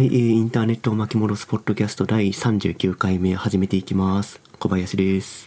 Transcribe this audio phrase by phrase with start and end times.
[0.00, 4.40] はい、えーインターネットを巻き戻すポッドキャスト第39回目始めていきます。
[4.58, 5.46] 小林です。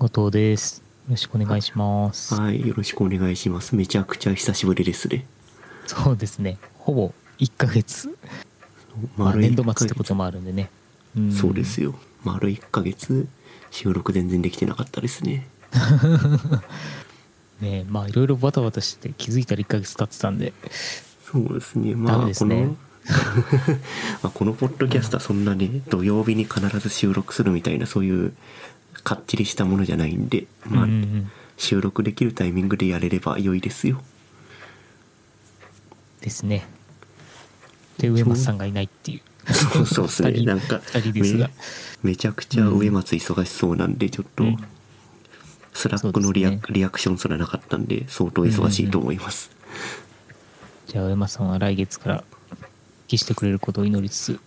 [0.00, 0.78] 後藤です。
[0.78, 2.34] よろしくお願いします。
[2.34, 3.76] はい、よろしくお願いします。
[3.76, 5.24] めちゃくちゃ久しぶりですね。
[5.86, 6.58] そうですね。
[6.78, 8.18] ほぼ1ヶ月。
[9.16, 10.68] まあ、年度末ってこともあるんでね。
[11.16, 11.94] んそうですよ。
[12.24, 13.28] 丸1ヶ月、
[13.70, 15.46] 収録全然できてなかったですね。
[17.62, 20.52] ねまあいろいろバタバタしてて気づいたら1ヶ月経ってたんで。
[21.30, 21.94] そうですね。
[21.94, 22.76] まあ、ダメですねこの、
[24.22, 28.32] まあこのポッドキャストはそんなね、土曜日に必ず収録するみたいな、そういう、
[29.02, 34.02] かっちりしたものじゃないんで、まあ、うんうんうん収録できるタイミングでやれれば良いですよ。
[36.20, 36.66] ですね。
[37.98, 39.52] で、上松さんがいないっていう。
[39.52, 40.44] そうそうですね。
[40.44, 40.80] なんか
[41.14, 41.50] め、
[42.02, 44.56] めちゃくちゃ上松忙しそうなんで、ちょっと、うん
[45.74, 49.50] Slack のリア,、そうですリアクションすらなかったんで、相当忙しいと思います。
[50.86, 52.24] じゃあ上松さんは来月から
[53.04, 54.38] 復帰してくれることを祈りつつ、2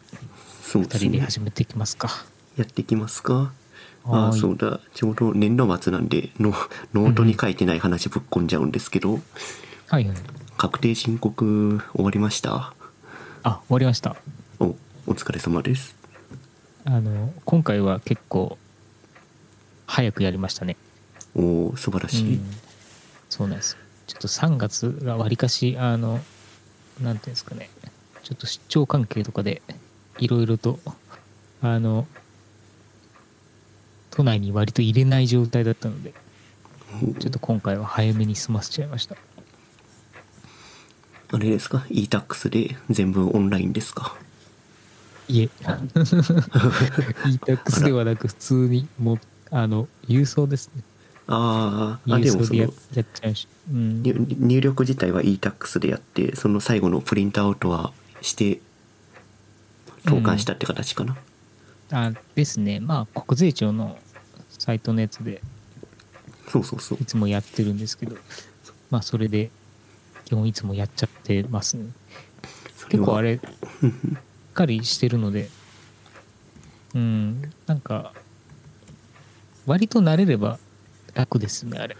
[0.64, 0.98] そうで。
[0.98, 2.10] 人で始めていきますか。
[2.58, 3.52] やっていきますか。
[4.04, 4.80] ああ、はーいそうだ。
[4.96, 6.54] ちょうど年度末なんで、ノ
[6.94, 9.20] ノートに書いてない話ぶっ込んじゃうんですけど、
[9.88, 10.18] はいはい。
[10.58, 12.74] 確定申告終わりました？
[13.44, 14.16] あ、終わりました。
[14.60, 14.76] お、お
[15.12, 15.96] 疲れ様です。
[16.86, 18.58] あの、今回は結構、
[19.86, 20.78] 早くやりましたね。
[21.36, 22.36] おー素晴らしい。
[22.36, 22.52] うん
[23.30, 23.76] そうなんです
[24.08, 26.22] ちょっと3月がわりかしあの
[27.02, 27.70] なんていうんですかね
[28.28, 29.62] ちょっと出張関係とかで
[30.18, 30.80] いろいろと
[31.62, 32.06] あの
[34.12, 36.14] 都内に割と入れない状態だったので
[37.20, 39.16] ちょっと今回は早めに済ませちゃいました。
[41.32, 44.18] あれですか ?e-tax で全部オンラインですか？
[45.30, 45.44] いえ。
[47.30, 49.20] e-tax ではなく普通にもう
[49.52, 50.84] あの郵送ですね。
[51.28, 57.94] あーあ、で郵送でやもその、やっちゃうし、うん、入入力自体は e-tax でやってその最後のプリントアウトは
[58.28, 58.60] して
[60.06, 61.18] 投函したって形かな、
[61.92, 62.80] あですね。
[62.80, 63.98] まあ国税庁の
[64.50, 65.42] サイトのやつで
[66.48, 66.98] そうそうそう。
[67.02, 68.16] いつもやってるんですけど、
[68.90, 69.50] まあそれで
[70.26, 71.86] 基本いつもやっちゃってますね。
[72.90, 75.50] 結構あれ、しっかりしてるので、
[76.96, 78.14] うん、なんか、
[79.66, 80.58] 割と慣れれば
[81.14, 81.98] 楽ですね、あれ。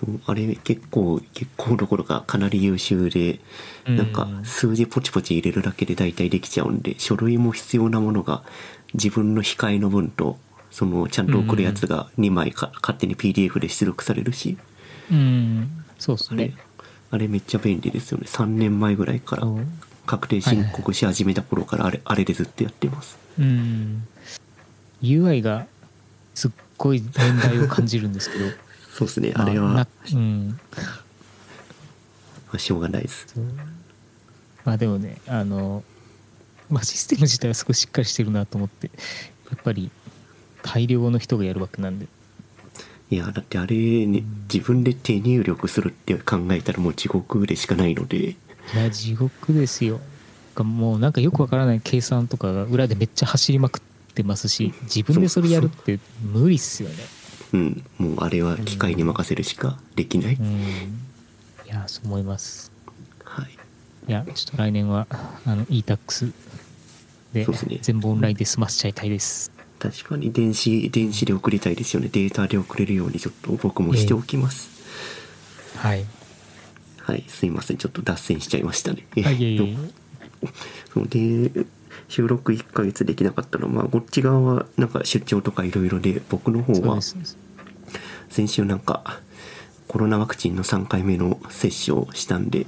[0.00, 3.40] そうあれ結構結構どころかかなり優秀で
[3.86, 3.96] うん。
[3.96, 8.42] なんか数字ポチポチ入れるだけで大体できちゃうんで書類も必要なものが
[8.94, 10.38] 自分の控えの分と
[10.70, 14.56] そのちゃんと送るやつが2枚か勝手に PDF で出力されるし。
[15.10, 15.68] うん、
[15.98, 16.54] そうですね。
[17.10, 18.26] あれめっちゃ便利ですよね。
[18.28, 19.46] 3年前ぐらいから
[20.06, 23.18] 確定申告し始めた頃からあれあれでずっとやってます。
[23.38, 24.06] うん。
[25.02, 25.66] UI が
[26.34, 28.44] すっごい年代を感じるんですけど、
[28.90, 30.58] そうですねまあれは、なうん。
[32.48, 33.26] まあしょうがないです。
[34.64, 35.82] まあでもねあの、
[36.68, 38.90] まあ、システム自体はすごいしっかりしてるなと思って
[39.50, 39.90] やっぱり
[40.62, 42.06] 大量の人がやるわけなんで。
[43.10, 43.74] いやだってあれ
[44.06, 48.30] ね自分で手入力するって考えたらもう地獄でしかないので。
[48.30, 48.36] い
[48.76, 50.00] や地獄ですよ。
[50.54, 53.80] がもうなんかよくわからない計算とかが裏でめっちゃ走りまくっ
[54.14, 56.96] てますし自分でそれやるって無理っすよね
[57.52, 57.84] うん。
[57.98, 60.46] もうあれは機械に任せるしかできない、うん。
[61.66, 62.72] いやそう思います。
[63.24, 63.58] はい。
[64.08, 65.06] いやちょっと来年は
[65.44, 66.32] あの e-tax
[67.32, 67.78] でね。
[67.82, 69.52] 全部オンラインで済ませちゃいたいです。
[69.78, 72.08] 確かに電子電子で送りたいですよね。
[72.08, 74.68] データで送れるようにちょっと僕もしておきます、
[75.76, 76.04] はい。
[76.98, 77.24] はい。
[77.28, 77.76] すいません。
[77.78, 79.06] ちょっと脱線しちゃいましたね。
[79.16, 79.78] えいえい
[80.96, 81.46] え。
[81.50, 81.66] で
[82.08, 83.66] 収録1ヶ月できなかったの。
[83.66, 87.00] は、まあ、こっち側はなんか出張とかいろいろで僕の方は
[88.28, 89.20] 先週なんか
[89.88, 92.66] コロナワクチンの3回目の接種をしたんで。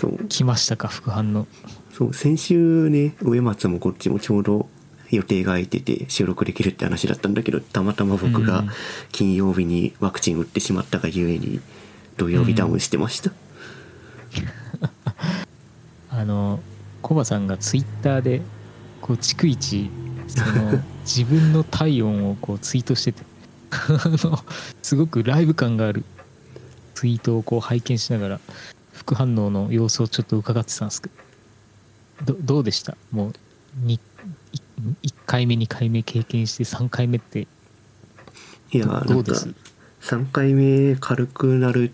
[0.00, 0.26] そう。
[0.28, 1.46] 来ましたか副反応。
[1.92, 4.68] そう先週ね上松もこっちもちょうど
[5.10, 8.68] 予定が空いてて収録できるって話だったんだけどたまたま僕がうん。
[9.12, 11.60] 金曜日にワクチン打ってしまったがゆえに
[12.16, 13.32] 土曜日ダウンしてました、
[16.20, 16.60] あの
[17.00, 18.42] コバさんがツイッターで
[19.00, 19.90] こう逐一
[20.28, 23.22] その 自分の体温をこうツイートしてて
[23.70, 24.38] あの
[24.82, 26.04] すごくライブ感がある
[26.94, 28.40] ツイートをこう拝見しながら
[28.92, 31.08] 副反応の様子をちょっと伺ってたんですけ
[32.26, 32.98] どどどうでした？
[33.10, 33.34] もう
[33.86, 33.98] 1,
[35.24, 37.48] 回目2回目経験して3回目って
[38.72, 39.48] いやどうです
[40.02, 41.92] ？3回目軽くなる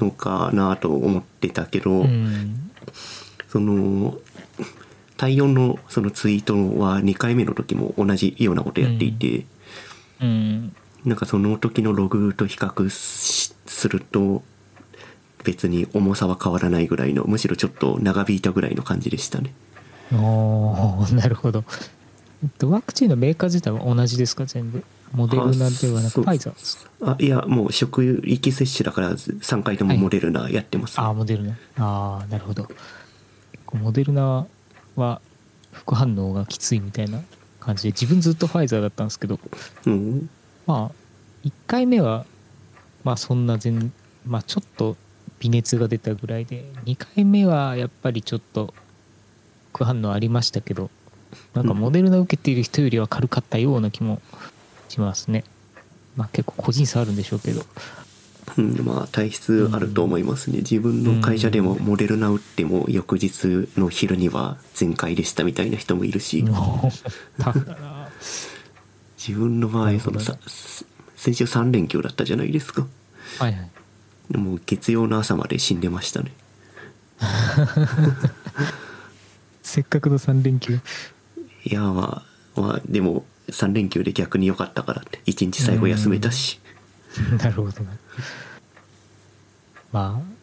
[0.00, 2.67] のかなと思ってたけど、うん
[3.48, 4.18] その
[5.16, 9.46] 体温のそのツイートは2回目の時も同じようなことやっていて、
[10.20, 10.74] うん。
[11.04, 14.42] なんかその時のログと比較しすると
[15.44, 19.52] 別に重さは変わらないぐらいのむしろちょっと長引いたぐらいの感じでしたね。
[20.12, 21.64] おー なるほど。
[22.42, 24.44] えっとワクチンのメーカー自体は同じですか？
[24.46, 24.84] 全部。
[25.12, 31.52] モデルナではなくファイザーですあいやもう職域接種だから3回ともモデルナやってます、ああモデルナ。
[31.78, 32.68] ああなるほど
[33.76, 34.46] モデルナ
[34.96, 35.20] は
[35.72, 37.20] 副反応がきついみたいな
[37.60, 39.38] 感じで自分ずっとファイザーだったんですけど
[39.86, 40.30] うん。
[40.66, 42.24] まあ1回目は
[43.04, 43.92] まあそんな全
[44.26, 44.96] まあちょっと
[45.40, 48.74] 微熱が出たぐらいで2回目はやっぱりちょっと
[49.72, 50.90] 副反応ありましたけど
[51.54, 54.20] なんかモデルナ受けている人よりは軽かったような気も
[54.88, 55.44] しますね。
[56.16, 57.62] まあ結構個人差あるんでしょうけど
[58.56, 66.44] うん、まあ体質あると思いますね、自分の会社でもモデルナ打っても翌日の昼には全開でしたみたいな人もいるし、
[69.18, 70.38] 自分の場合そのさ
[71.16, 72.86] 先週3連休だったじゃないですか。
[73.38, 73.70] はいはい。
[74.30, 76.32] でも月曜の朝まで死んでましたね。
[79.62, 80.78] せっかくの3連休。
[81.64, 82.22] いやま
[82.56, 85.20] あ、まあ、でも3連休で逆に良かったからって。
[85.26, 86.60] 1日最後休めたし
[87.38, 87.92] なるほどな
[89.92, 90.38] まあ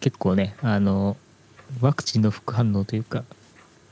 [0.00, 1.16] 結構ねあの
[1.80, 3.24] ワクチンの副反応というか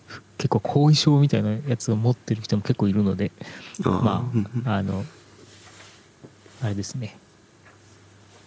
[0.06, 3.33] ふ結構後遺症みたいなやつを持ってる人も結構いるので
[3.81, 5.05] まうんああの
[6.62, 7.17] あれですね。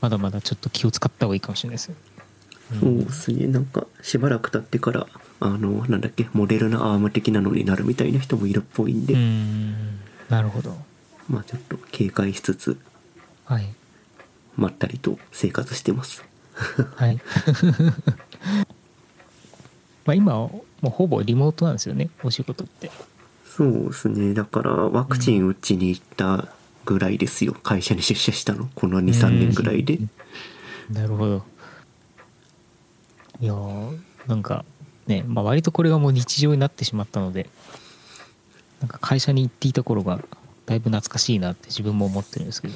[0.01, 1.95] まだまだちょっと気を使った方がいいかもしれないですよ、
[2.80, 3.48] そうですね。
[3.48, 5.07] なんかしばらく経ってから
[5.39, 10.00] あのなんだっけモデルナアーム的なのになるみたいな人もいるっぽいんで、うん。
[10.27, 10.75] なるほど。
[11.30, 12.77] まあちょっと警戒しつつ
[13.51, 13.65] はい。
[14.56, 16.24] まったりと生活してます。
[16.95, 17.19] はい。
[20.06, 22.89] まあ今はもうほぼリモートなんですよねお仕事って。
[23.45, 24.33] そうですね。
[24.33, 26.48] だからワクチン打ちに行った
[26.86, 28.69] ぐらいですよ、会社に出社したの。
[28.74, 30.00] この23年ぐらいで、
[30.89, 31.44] なるほど。
[33.42, 34.63] いやーなんか
[35.07, 37.50] ね、まあ、割とこれがもう日常になってしまったので
[38.80, 40.21] なんか会社に行っていた頃が
[40.68, 42.75] だいぶ懐かしいなって自分も思ってるんですけど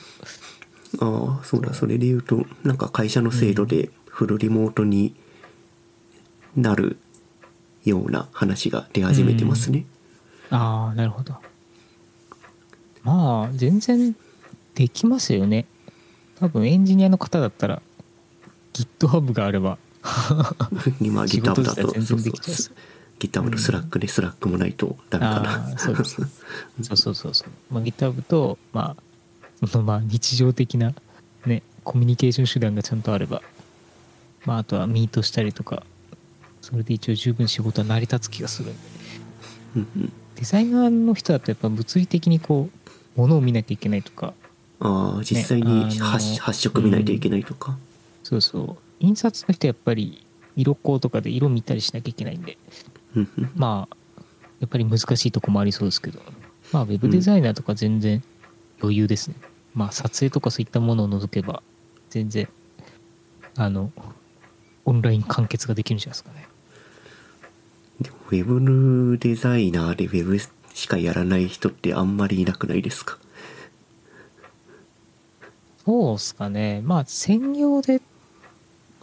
[1.00, 5.15] ああそうだそれで言うとなんか会社の制度でフルリモートに
[6.56, 6.97] なる
[7.83, 9.86] ような話が出始めてますね、
[10.50, 11.36] ああなるほど。
[13.03, 14.15] まあ全然
[14.74, 15.65] できますよね。
[16.39, 17.81] 多分エンジニアの方だったら
[18.74, 19.77] GitHub があれば。
[21.01, 22.33] 今 仕 GitHub だとそうそう
[23.19, 26.15] GitHub と Slack で Slack もないとダメかな、そうです。
[26.81, 29.03] そうそうそうそう、まあ、GitHub とまあ
[29.68, 30.94] そ のまあ日常的な
[31.46, 33.42] ねコミュニケーション手段がちゃんとあれば
[34.46, 35.84] まああとはミートしたりとか
[36.62, 38.80] それで一応十分仕事は成り立つ気がするんで。
[39.75, 40.13] うんうん。
[40.36, 44.34] デザイナーの人だとやっぱ物理的にこう物を見なきゃいけないとか
[44.80, 47.78] ああ実際ねにあの発,、発色見ないといけないとか、
[48.24, 48.78] そうそう。
[49.00, 50.25] 印刷の人はやっぱり
[50.56, 52.58] 色光とかで色見たりしなきゃいけないんで。
[53.16, 53.50] うんうん。
[53.56, 53.96] まあ
[54.60, 56.19] やっぱり難しいとこもありそうですけど。
[56.72, 58.24] まあウェブデザイナーとか全然
[58.86, 59.36] 余裕ですね、
[59.74, 61.62] まあ撮影とかそういったものを除けば
[62.10, 62.48] 全然
[63.58, 63.92] あの
[64.86, 66.48] オンライン完結ができるんじゃないですかね。
[68.02, 70.38] でもウェブデザイナーでウェブ
[70.74, 73.18] しかやらない人ってあんまりいなくないですか？
[75.86, 76.82] そうっすかね。
[76.84, 78.02] まあ専業で、ま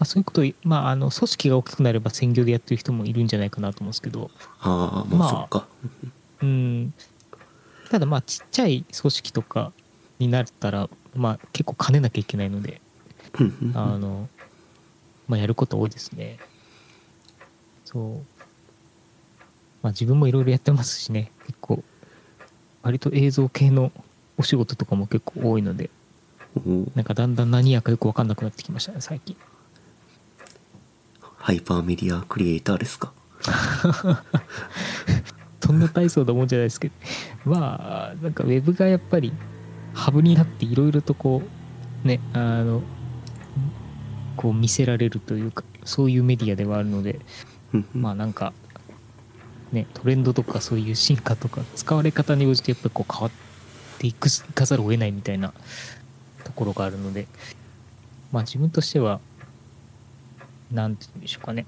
[0.01, 4.31] あ、そういうことまああの組織が大きくなれば専業でやってる人もいるんじゃないかなと思うんですけど。
[4.61, 5.67] ああままああそっか、
[6.43, 6.95] うん
[7.93, 9.71] ただまあちっちゃい組織とか
[10.19, 12.81] になったらまあ結構兼ねなきゃいけないので
[13.75, 14.31] あの
[15.29, 16.39] まあやること多いですね。
[17.85, 18.17] そう。
[19.83, 21.31] まあ自分もいろいろやってますしね。
[21.47, 21.85] 結構
[22.83, 23.93] 割と映像系の
[24.39, 25.91] お仕事とかも結構多いので
[26.57, 29.37] おなんかだんだん何やかよく分かんなくなってきましたね最近。
[31.37, 33.13] ハイパーメディアクリエイターですか？
[35.73, 36.95] そんな大層なもんじゃないですけど。
[37.45, 39.33] まあなんかウェブがやっぱり
[39.95, 41.43] ハブになっていろいろとこ
[42.05, 42.83] うねあの
[44.37, 47.21] こう見せられるというかそういうメディアではあるので
[47.95, 48.53] まあなんか
[49.73, 53.31] ねトレンドとかそういう進化とか使われ方に応じてやっぱりこう変わっ
[53.99, 55.55] ていくいかざるを得ないみたいな
[56.45, 57.27] ところがあるので。
[58.31, 59.21] まあ自分としては
[60.71, 61.67] なんて言うんでしょうかね。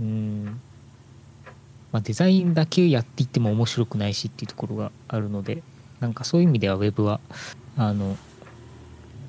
[0.00, 0.60] うーん
[1.92, 5.62] まあデザインだけやっていっても面白くないしっていうところがあるので
[6.00, 7.20] なんかそういう意味ではウェブは
[7.76, 8.16] あの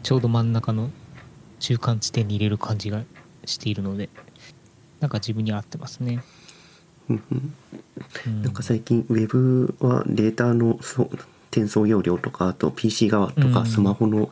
[0.03, 0.89] ちょうど真ん中の
[1.59, 3.03] 中間地点に入れる感じが
[3.45, 4.09] しているので
[4.99, 6.23] なんか自分に合ってますね。
[7.09, 11.09] なんか最近ウェブはデータのそう
[11.51, 13.65] 転送容量とかあと PC 側とかうん。
[13.65, 14.29] スマホの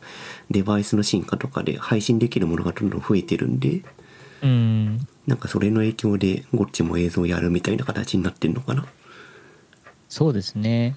[0.50, 3.82] デバイスの進化とかで配信できるものがどんどん増えてるんで
[4.42, 8.86] うんなんかそれの影響でゴッチも映像やるみたいな形になってんのかな？
[10.08, 10.96] そうですね。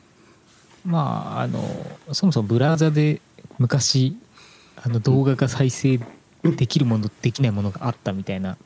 [0.85, 1.59] まああの
[2.13, 3.19] そもそもブラウザで
[3.59, 4.17] 昔
[4.81, 5.99] あの動画が再生
[6.43, 8.57] できるものできないものがあったみたいな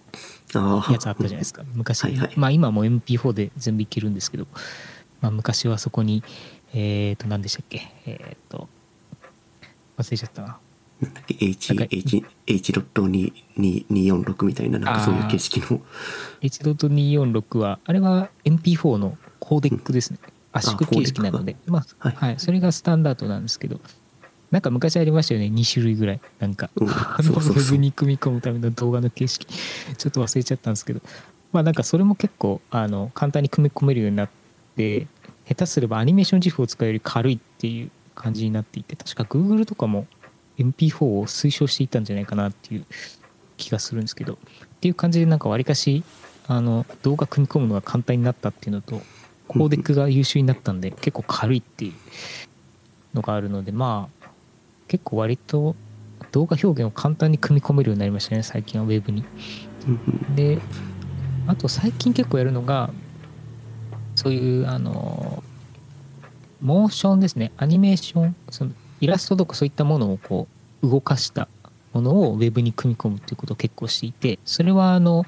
[0.54, 1.64] やつあったじゃないですか。
[1.74, 2.34] 昔、はいはい。
[2.36, 4.46] まあ今も MP4 で全部いけるんですけど、
[5.22, 6.24] まあ、昔はそこに
[6.76, 7.92] えっ、と何でしたっけ？
[8.06, 8.70] えっ、と
[9.98, 10.60] 忘れちゃったな
[11.02, 15.82] なんだっけ？H なんか H H.246 みたいななんかそういう形式の。
[16.42, 20.20] H.246 はあれは MP4 のコーデックですね。
[20.52, 21.56] 圧縮形式なので。
[21.68, 22.16] まあはい。
[22.16, 23.80] はい、それがスタンダードなんですけど。
[24.52, 25.48] なんか昔ありましたよね。
[25.48, 26.22] 2種類ぐらい。
[26.40, 26.90] なんか、うん。
[26.90, 29.48] あのそうそに組み込むための動画の形式。
[29.98, 31.02] ちょっと忘れちゃったんですけど。
[31.52, 34.30] まあなんかそれも結構あの簡単に組み込めるようになっ
[34.76, 35.08] て
[35.48, 40.06] 下手すればアニメーション GIF を使うより軽いっていう感じになっていて確か Google とかも
[40.58, 42.86] MP4 を推奨していたんじゃないかなっていう
[43.58, 44.38] 気がするんですけどっ
[44.80, 46.04] ていう感じでなんかわりかし
[46.48, 49.02] あの動画組み込むのが簡単になったっていうのと
[49.48, 51.94] コーデックが優秀になったんで結構軽いっていう
[53.16, 54.28] のがあるのでまあ
[54.88, 55.76] 結構割と
[56.32, 59.24] 動画表現を簡単に組み込めるようになりましたね最近はウェブに。
[59.88, 60.60] うんで
[61.48, 62.90] あと最近結構やるのが
[64.16, 65.44] そういうあの
[66.60, 68.72] モーションですねアニメーションその
[69.02, 70.48] イラストとかそういったものをこ
[70.82, 71.48] う動かした
[71.94, 75.26] ものをウェブに組み込むっていうことを結構していてそれはあの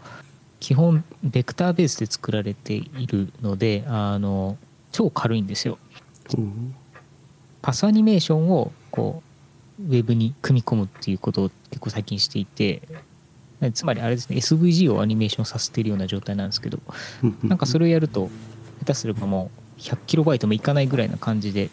[0.59, 4.57] 基本ベクターベースで作られているのであの
[4.91, 5.77] 超軽いんですよ。
[6.37, 6.75] うん。
[7.61, 9.21] パスアニメーションをこ
[9.79, 12.81] うウェブに組み込むっていうことを結構最近していて
[13.73, 16.79] つまりあれですね SVG をアニメーションさせているような状態なんですけど
[17.23, 18.29] うんなんかそれをやると
[18.79, 21.69] 下手すればもう 100KB もいかないぐらいな感じで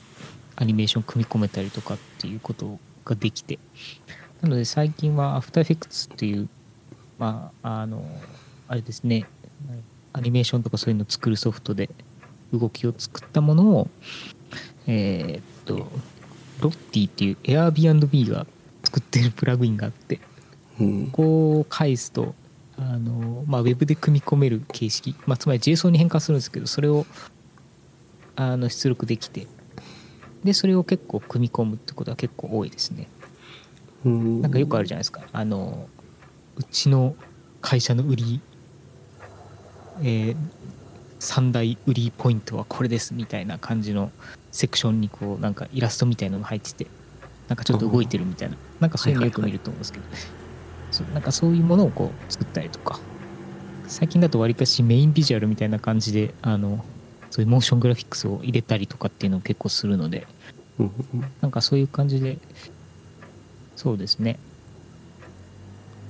[0.56, 3.58] アニメーション組み込めたりとかっていうことができて。
[4.40, 6.48] なので最近は After Effects っていう
[7.18, 8.04] まああの
[8.68, 9.24] あれですね。
[10.12, 11.90] アニメーションとかそういうのを作るソフトで
[12.52, 13.88] 動きを作ったものを
[14.86, 15.90] えーっと
[16.60, 18.46] ロッティっていう Airbnb が
[18.84, 20.20] 作ってるプラグインがあって
[20.80, 21.06] うん。
[21.10, 22.34] こう返すと
[22.78, 27.06] あの、まあ、ウェブで組み込める形式、まあ、つまり JSON に変換するんですけどそれを
[28.36, 29.46] あの出力できて
[30.44, 33.08] でそれを結構組み込むってことは結構多いですね。
[34.04, 34.42] うん。
[34.42, 35.22] なんかよくあるじゃないですか。
[35.32, 35.88] あの
[36.56, 37.14] うちの
[37.60, 38.40] 会社の売り、
[40.02, 40.36] えー
[41.20, 44.12] 三大売りポイントはこれですみたいな感じの
[44.52, 46.86] セクションにこうなんかイラストみたいなのが入ってて
[47.48, 48.56] なんかちょっと動いてるみたいな。
[48.80, 50.04] なんかそういうのよく見ると思うんですけど、
[50.90, 53.00] そうなんかそういうものをこう作ったりとか。
[53.86, 56.84] 最近だとわりかしメインビジュアルみたいな感じであの
[57.34, 60.28] そういうモーショングラフィックスを入れたりとかっていうのを結構するので
[60.78, 60.92] うん
[61.40, 62.38] なんかそういう感じで
[63.74, 64.38] そうですね。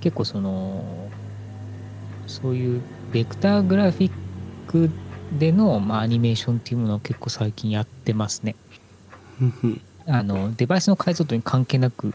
[0.02, 1.08] 結構その
[2.26, 4.12] そういうベクターグラフィッ
[4.66, 4.90] ク
[5.38, 8.54] での、まあ、アニメーションっていうものを結構最近やってますね。
[9.40, 9.80] うん。
[10.04, 12.12] あのデバイスの解像度に関係なく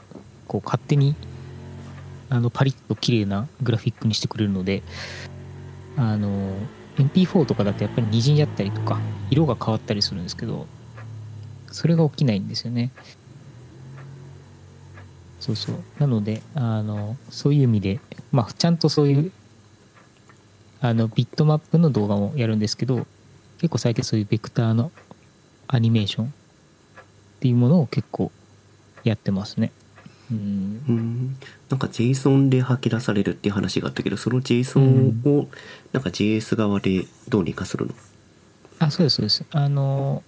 [0.47, 1.15] こう勝手に
[2.29, 4.83] あのパリッと綺麗なグラフィックにしてくれるので
[5.97, 6.53] あの
[7.03, 10.67] MP4 とかだとやっぱり虹にあったりとか色が変わったりするんですけど
[11.71, 12.91] それが起きないんですよね
[15.39, 17.99] そうそうなのであのそういう意味で
[18.31, 19.31] まあちゃんとそういう
[20.81, 23.05] あのビットマップの動画もやるんですけど
[23.59, 24.91] 結構最近そういうベクターの
[25.67, 26.29] アニメーションっ
[27.39, 28.31] ていうものを結構
[29.03, 29.71] やってますね。
[30.31, 30.83] うん。
[30.87, 31.37] う、ん。
[31.69, 35.47] なんか JSON で吐き出されるっていう話があったけどその JSON を
[35.93, 37.93] なんか JS 側でどうにかするの？
[38.79, 39.45] あそうですそうです。
[39.51, 40.23] あの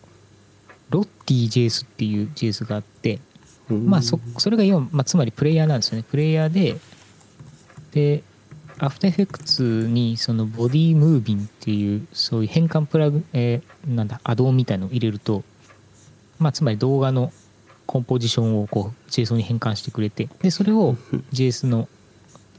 [0.89, 3.19] ロッティ JS っていう JS があって、
[3.69, 3.85] うん。
[3.87, 6.03] まあそそれが要は、まあ、つまりプレイヤーなんですよね。
[6.09, 6.77] プレイヤーで
[7.91, 8.23] で
[8.77, 15.43] After Effects にそのボディムービンっていうそういう変換プラグ、えーなんだアドオンみたいのを入れると、
[16.39, 17.31] まあ、つまり動画の
[17.91, 20.95] コンポジションをこう JSON に変換してくれてでそれを
[21.33, 21.89] JS の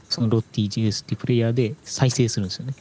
[0.07, 2.75] そのロッティ JS っていうプレイヤーで再生するんですよね。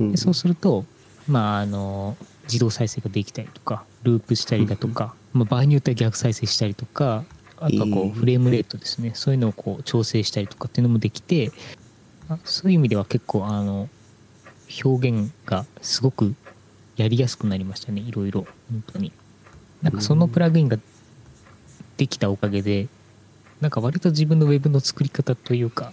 [0.00, 0.10] うん。
[0.12, 0.86] でそうすると、
[1.28, 7.26] まあ、あの自動再生ができたりとかループしたりだとか、まあ、場合によっては逆再生したりとか
[7.58, 11.52] あとはこえーうフレームレートですね、そういうのをこう調整したりとかっていうのもできて
[12.30, 13.90] あそういう意味では結構あの
[14.82, 16.34] 表現がすごく
[16.96, 18.00] やりやすくなりましたね。
[18.00, 18.46] いろいろ。
[18.70, 19.12] 本当に。
[19.82, 20.78] なんかそのプラグインが
[21.98, 22.88] できたおかげで
[23.60, 25.92] なんか割と自分のウェブの作り方というか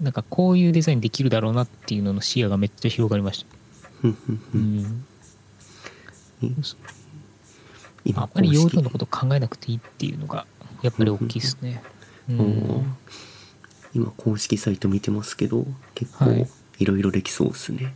[0.00, 3.46] なんかこういうデザインできるだろうなっていうのの視野がめっちゃ広がりまし
[4.02, 4.08] た。
[4.08, 4.08] う
[4.58, 5.04] ん。
[8.04, 10.46] 今あんまり容量のこと考えなくていいっていうのが
[10.82, 11.82] やっぱり大きいですね。
[12.28, 12.96] うん、
[13.94, 15.64] 今公式サイト見てますけど
[15.94, 16.48] 結構はい。
[16.78, 17.94] いろいろできそうですね、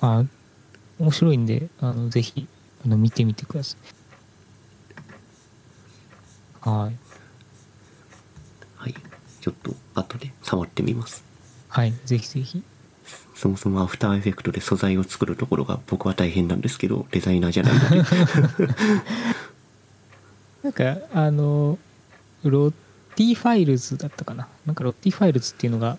[0.00, 0.24] あ
[0.98, 2.46] 面白いんであのぜひ
[2.84, 4.03] あの見てみてください。
[6.64, 6.96] はい。
[8.76, 8.94] はい
[9.40, 11.22] ちょっと後で触ってみます
[11.68, 12.62] はい、ぜひぜひ。
[13.34, 18.04] そもそも After Effect で素材を作るところが僕は大変なんですけどデザイナーじゃないので
[20.64, 21.78] なんか、あの、
[22.42, 24.48] LottieFiles だったかな。
[24.64, 25.98] なんか LottieFiles っていうのが、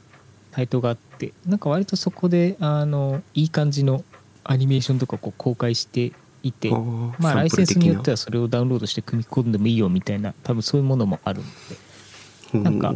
[0.54, 4.04] サイトがあって、なんか割とそこで、あの、いい感じの
[4.44, 6.14] アニメーションとかこう公開して
[6.48, 12.94] いて、まあライセンスによってはそれをダウンロードして組み込んでもいいよみたいな、多分そういうものもあるんで、はなんか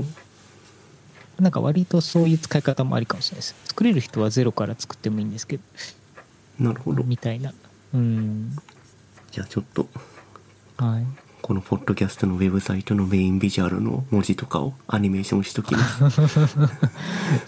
[1.39, 3.55] なんか割とそういう使い方もありかもしれないです。
[3.65, 5.63] 作れる人はゼロから作ってもいいんですけど、
[6.59, 7.53] なるほどみたいな。
[7.93, 8.51] うん。
[9.31, 9.87] じゃあちょっと
[10.77, 11.05] はい。
[11.41, 16.27] このポッドキャストのウェブサイトのメインビジュアルの文字とかをアニメーションしときます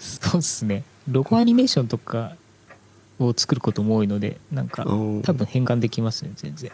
[0.00, 0.82] そうですね。
[1.08, 2.34] ロゴアニメーションとか
[3.18, 6.70] を作ることも多いので、なんか多分変換できますね、全然。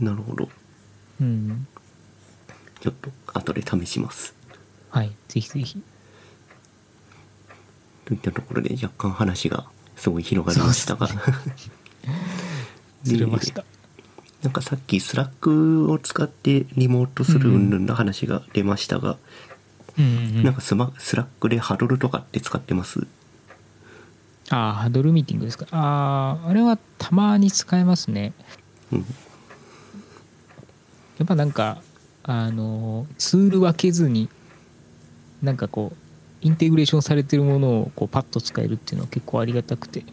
[0.00, 0.48] なるほど
[1.20, 1.66] うん。
[2.80, 4.34] ちょっと後で試します
[4.90, 5.12] はい。
[5.28, 5.80] ぜひぜひ。
[8.04, 11.08] といったところで若干話がすごい広がりましたが、
[13.04, 13.64] ずれました。
[14.42, 19.16] なんかさっき Slack を使ってリモートする云々の話が出ましたが、
[19.96, 20.42] うんうんうん。
[20.42, 23.06] なんかスマ Slack でハドルとかって使ってます？
[24.52, 25.66] ああ、ハドルミーティングですか。
[25.70, 28.32] ああ、あれはたまに使えますね。
[28.92, 29.06] うん
[31.18, 31.80] やっぱなんか、
[32.24, 34.28] あの、ツール分けずに、
[35.40, 35.96] なんかこう、
[36.40, 40.04] インテグレーションされてるものをこうパッと使えるっていうのは結構ありがたくて、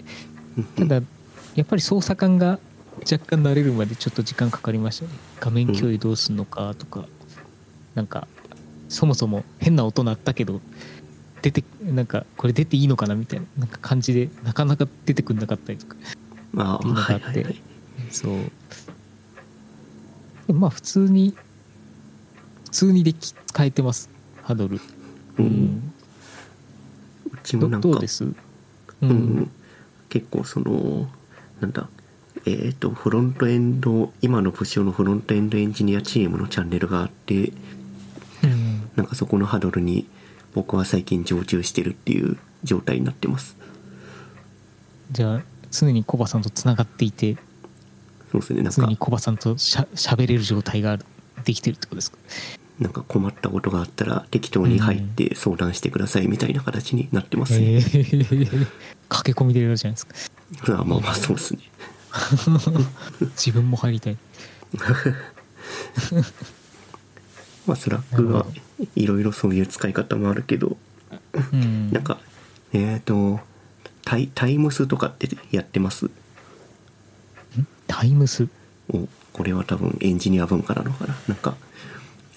[0.78, 1.02] ただ、
[1.56, 2.60] やっぱり操作感が
[3.12, 5.12] 若干慣れるまでちょっと時間かかりましたね。
[5.40, 7.06] 画面共有どうすんのかとか、
[7.96, 8.28] なんか、
[8.88, 10.62] そもそも変な音鳴ったけど、
[11.42, 15.96] 出て、なんか、これ出ていいのかなみたいな、なんか感じで、なかなか出てくんなかったりとか。
[16.58, 17.62] ああっていうのがあってはいはいはい
[18.10, 18.30] そ
[20.48, 20.54] う。
[20.54, 21.36] まあ普通に、
[22.66, 24.10] 普通にでき使えてます、
[24.44, 24.78] ハドル。
[24.78, 24.80] う
[25.38, 25.94] うんん。
[27.32, 28.26] うちもどなんかどうです？
[28.26, 28.36] う
[29.02, 29.52] うんん。
[30.10, 31.08] 結構その
[31.62, 31.88] なんだ
[32.46, 37.54] えっ、とフロントエンド今の部署のフロントエンドエンジニアチームのチャンネルがあって
[38.44, 38.90] うん。
[38.96, 40.08] なんかそこのハドルに
[40.54, 43.56] 僕は最近常駐してるっていう状態になってます。
[45.12, 47.36] じゃあ、常にコバさんとつながっていて、
[48.32, 48.62] そうですね。
[48.62, 51.00] なんか常にコバさんとしゃ喋れる状態が
[51.44, 52.18] できてるってことですか？
[52.80, 57.82] なんか困ったことがあったら適当に入って相談してくださいみたいな形になってますね、へえ
[59.10, 60.32] 駆け込みでやるじゃないです
[60.68, 60.80] か。
[60.82, 61.60] あまあまあそうですね。
[63.36, 64.18] 自分も入りたい。
[67.70, 68.46] まあ Slack は
[68.96, 70.76] いろいろそういう使い方もあるけど
[71.54, 71.92] うん。
[71.92, 72.20] なんか
[72.74, 73.40] えっ、と
[74.04, 76.10] タイ times とかってやってます？
[77.88, 78.48] times？
[78.92, 81.16] おこれは多分エンジニア文化なのかな。
[81.28, 81.56] なんか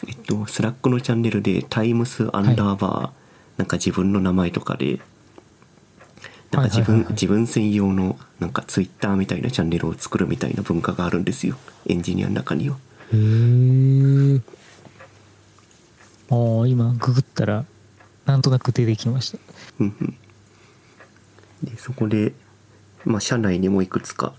[0.06, 5.00] えっと Slack のチャンネルで times アンダーバー、なんか自分の名前とかで
[6.50, 7.12] なんか自分、はいはいはいはい。
[7.12, 11.56] 自分専用のなんかツイッターみたいなチャンネルを作るみたいな文化があるんですよ。
[11.86, 12.76] エンジニアの中には。
[13.12, 14.40] へえ。
[16.32, 17.64] ああ、今、ググったら、
[18.24, 19.38] なんとなく出てきました。
[19.80, 20.16] うんうん
[21.62, 22.32] でそこで、
[23.04, 24.34] まあ、社内にもいくつか、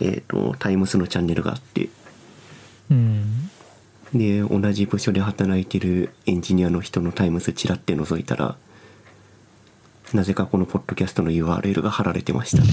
[0.00, 1.88] えー、とタイムスのチャンネルがあって
[2.90, 3.50] うん。
[4.14, 8.56] で同じ部署で働いてるエンジニアの人のタイムスチラって覗いたら
[10.14, 12.62] なぜかこのポッドキャストの URL が貼られてました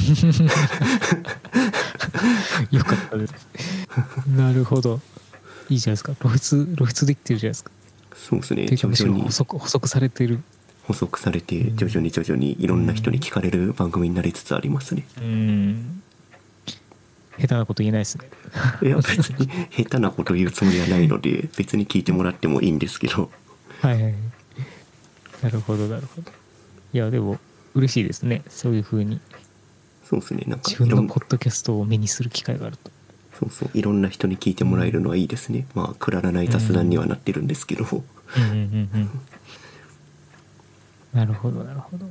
[2.71, 3.33] よかったです。
[4.33, 5.01] なるほど。
[5.69, 6.15] いいじゃないですか。
[6.15, 7.71] 露出、露出できてるじゃないですか。
[8.15, 10.41] そうですね徐々にろ補足、補足されてる。
[10.83, 16.01] 補足されて徐々に徐々にいろんな人に聞かれる番組になりつつありますねうん。
[17.39, 18.29] 下手なこと言えないですね。
[18.83, 23.31] いや別に下手なこと言うつもりはないので別に聞いてもらってもいいんですけど
[23.81, 24.13] はいはい。
[25.41, 26.31] なるほど、なるほど。
[26.93, 27.37] いや、でも、
[27.73, 28.41] 嬉しいですね。
[28.49, 29.19] そういうふうに、
[30.03, 32.91] そうですねなんか自分のポッドキャストを目にする機会があると。
[33.39, 39.09] そうそういろんな人に聞いてもらえるのはいいですね、まあくだらない雑談にはなってるんですけど、うんうんうんうん。
[41.13, 42.05] なるほど、なるほど。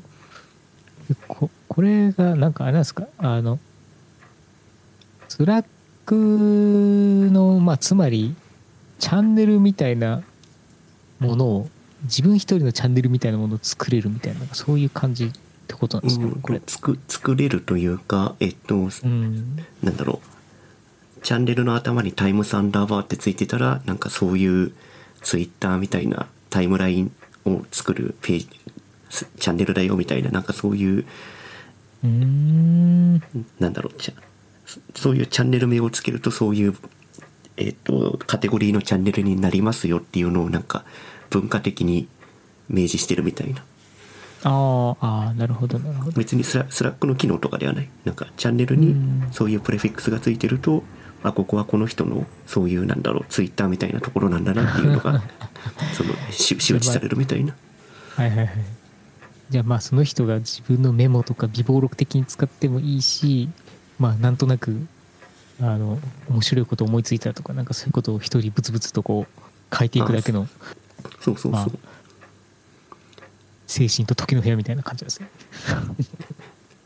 [1.08, 3.58] でここれが、なんかあれなんですか、あの、
[5.28, 6.14] Slack
[7.32, 8.34] の、まあ、つまり、
[8.98, 10.22] チャンネルみたいな
[11.18, 11.68] ものを、
[12.04, 15.30] 自分一人のチャンネルみたいなものを作れるみたいな、そういう感じっ
[15.66, 16.60] てことなんですか、うんこれ。
[16.60, 19.56] つく作れるというかえっと、うん。
[19.82, 20.33] なんだろう
[21.24, 24.72] チャンネルの頭に times アンダーバーってついてたらなんかそういう
[25.22, 27.12] ツイッターみたいなタイムライン
[27.46, 28.48] を作るページ
[29.38, 31.06] チャンネルだよみたいななんかそういう
[32.02, 32.08] な
[33.68, 33.94] んだろう
[34.66, 36.76] そそういうチャンネル名をつけるとそういう
[37.56, 40.84] えっ、とカテゴリーのチャンネルになりますよっていうのをなんか
[41.30, 42.06] 文化的に
[42.68, 43.64] 明示してるみたいな。
[44.42, 46.18] あーあーなるほどなるほど。
[46.18, 47.88] 別にスラスラックの機能とかではない。
[48.04, 49.28] なんかチャンネルにうん。
[49.32, 50.82] そういうプレフィックスがついてると
[51.24, 55.22] あここはこの人のそういうなんだろうツイッターみたいなところなんだなっていうのが
[55.96, 57.54] そのし周知されるみたいな。
[58.14, 58.50] はいはいはい。
[59.50, 63.48] じゃあまあその人が自分のメモとか微暴録的に使ってもいいし
[63.98, 64.86] まあなんとなく
[65.60, 70.48] あの面白いこと思いついたとかなんかそういうことを一人ブツブツとこう書いていくだけの
[71.20, 71.68] そうそうそう、まあ
[73.66, 75.28] 精神と時の部屋みたいな感じですね。
[75.98, 76.04] で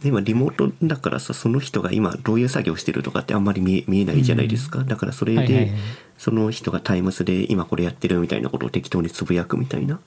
[0.05, 5.71] 今リモートだからさその人が今どういう作業してるとかってあんまり見え見えないじゃないですか、だからそれで、はいはいはい。
[6.19, 10.01] その人がタイムスで今これやってるみたいなことを適当につぶやくみたいな。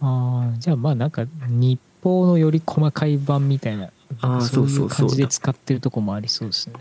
[0.00, 3.90] ああじゃあまあなんか日報のより細かい版みたいな
[4.20, 4.88] あそういそう。
[4.88, 6.74] 感じで使ってるとこもありそうですね。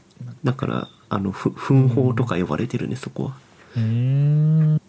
[0.43, 3.36] だからあのふ奮法とか呼ばれてるねそこは。
[3.75, 4.81] うーん。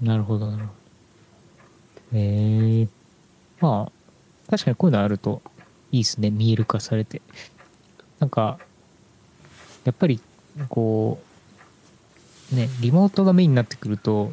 [0.00, 0.72] なるほどなるほ
[2.12, 2.18] ど。
[2.18, 2.88] へえ
[3.60, 5.40] まあ確かにこういうのあると
[5.92, 7.22] いいですね見える化されて。
[8.18, 8.58] なんか
[9.84, 10.20] やっぱり
[10.68, 11.20] こ
[12.52, 14.32] うねリモートがメインになってくると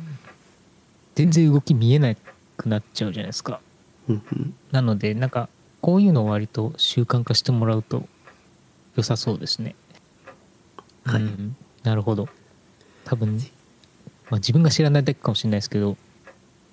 [1.15, 2.13] 全然動き見えな
[2.55, 3.59] くなっちゃうじゃないですか。
[4.71, 5.49] なのでなんか
[5.81, 8.07] こういうのを割と習慣化してもらうと
[8.95, 9.75] 良さそうですね。
[11.03, 12.27] はい、うんなるほど。
[13.05, 13.37] 多分、
[14.29, 15.97] まあ、自分が知らないだけかもしれないですけど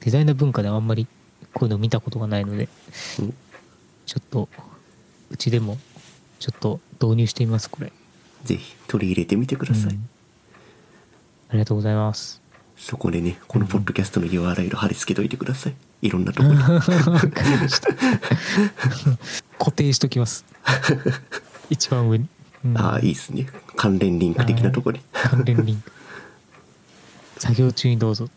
[0.01, 1.07] デザイナー文化ではあんまり
[1.55, 2.69] こういうの見たことがないので
[3.21, 3.35] うん。
[4.05, 4.49] ちょっと
[5.31, 5.79] うちでも
[6.39, 7.93] ちょっと導入してみますこれ、
[8.45, 10.09] ぜひ取り入れてみてください、うん。
[11.49, 12.41] ありがとうございます。
[12.77, 15.75] そこでねこのポッドキャストの URL 貼り付けといてください。
[16.03, 16.61] いろんなところに
[19.59, 20.45] 固定しときます。
[21.71, 22.29] 一番上に、
[22.65, 22.79] うん。
[22.79, 23.47] ああいいですね。
[23.77, 25.93] 関連リンク的なところに関連リンク。
[27.39, 28.29] 作業中にどうぞ。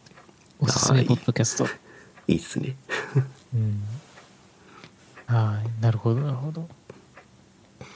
[0.60, 1.68] おすすめポッドキャスト。
[2.28, 2.76] いいっすね。
[3.54, 3.84] うん。
[5.28, 6.68] はいなるほどなるほど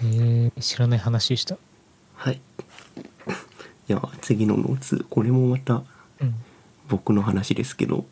[0.01, 1.57] えー、知らない話でした？
[2.15, 2.39] はい。
[3.87, 5.83] じゃあ次のノーツこれもまた
[6.21, 6.35] うん。
[6.89, 8.05] 僕の話ですけど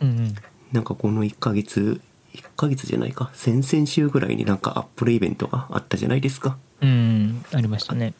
[0.00, 0.34] うんうん。
[0.72, 2.00] なんかこの1ヶ月
[2.34, 6.56] 1ヶ月じゃないか先々週ぐらいになんかアップルイベントがあったじゃないですか。
[6.80, 8.14] うんありましたね。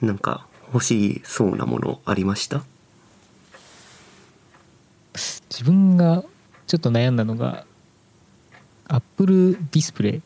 [0.00, 2.62] なんか欲しそうなものありました？
[5.50, 6.24] 自分が
[6.66, 7.64] ちょっと悩んだのが
[8.88, 10.22] Apple ディスプレイ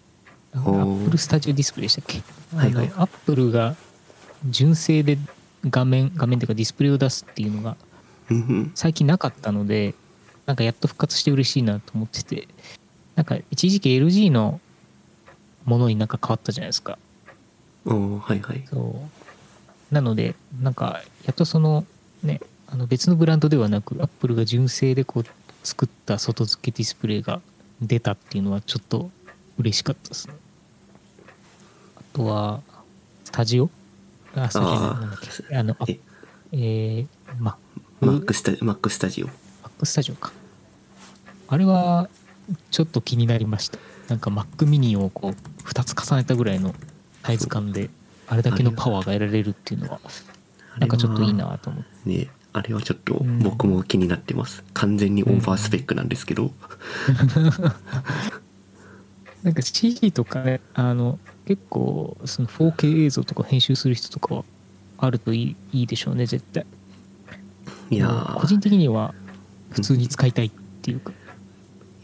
[0.55, 2.23] アップルスタジオディスプレイでしたっけ？
[2.57, 2.93] はいはい。
[2.97, 3.77] Apple が
[4.49, 5.19] 純正で
[5.69, 7.77] 画面画面というかディスプレイを出すっていうのが
[8.75, 9.95] 最近なかったので
[10.47, 12.49] なんかやっと復活して嬉しいなと思ってて
[13.15, 14.61] なんか一時期 LG の
[15.67, 16.99] ものになんか変わったじゃないですか。
[17.85, 18.65] はいはい。
[18.69, 18.79] そ
[19.91, 19.95] う。
[19.95, 21.85] なのでなんかやっとその
[22.23, 25.25] ねあの別のブランドではなくアップルが純正でこう
[25.63, 27.41] 作った外付けディスプレイが
[27.83, 29.11] 出たっていうのはちょっと
[29.61, 30.35] 嬉しかったですね。
[31.97, 32.61] あとは
[33.25, 33.71] スタジオ？
[34.35, 35.57] あスタジオじゃななんだっけ？
[35.57, 35.99] あのあえ？
[36.53, 37.07] えー、
[37.39, 37.57] ま
[38.01, 39.27] マックスタマックスタジオ？
[39.27, 40.33] マックスタジオか。
[41.49, 42.09] あれは
[42.71, 43.79] ちょっと気になりました。
[44.09, 45.33] なんか Mac mini をこう
[45.69, 46.75] 2つ重ねたぐらいの
[47.23, 47.91] サイズ感で
[48.29, 50.01] あれだけのパワーが得られるっていうのは
[50.79, 52.11] なんかちょっといいなと思って。
[52.11, 52.29] ね。
[52.53, 53.39] あれはちょっとうん。
[53.45, 56.51] 僕も気になってます、完全にオーバースペックなんですけど、
[59.43, 64.45] なんか CG とかねあの結構その 4K 映像とか編集する人とかは
[64.99, 66.67] あるといいいいでしょうね絶対。
[67.91, 68.41] いやー。
[68.41, 69.15] 個人的には
[69.71, 70.51] 普通に使いたいっ
[70.83, 71.13] ていうか、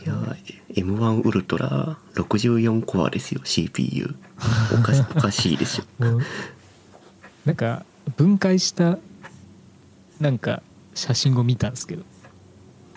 [0.04, 0.36] いやー
[0.74, 4.14] M1 ウルトラ64コアですよ CPU
[4.78, 6.04] おかし おかしいでしょ
[7.44, 7.84] なんか
[8.16, 8.98] 分解した
[10.20, 10.62] なんか
[10.94, 12.02] 写真を見たんですけど。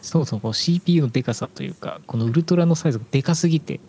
[0.02, 3.82] そもそも CPU のでかさというかこのウルトラのサイズがでかすぎて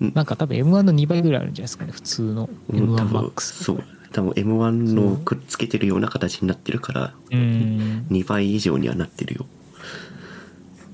[0.00, 3.84] なんか多分 M1 の2倍ぐらいあるんじゃないですかね普通のもう多 M1 分 MAX そう。
[4.12, 8.06] 多分 M1 のくっつけてるような形になってるからうん。
[8.10, 9.46] 2倍以上にはなってるよ。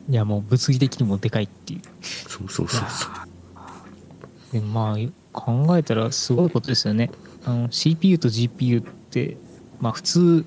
[0.08, 1.80] いやもう物理的にもでかいっていう。
[2.02, 4.52] そうそうそうそう。
[4.52, 4.96] でまあ
[5.32, 7.10] 考えたらすごいことですよね。
[7.44, 9.36] あの CPU と GPU って
[9.80, 10.44] まあ普通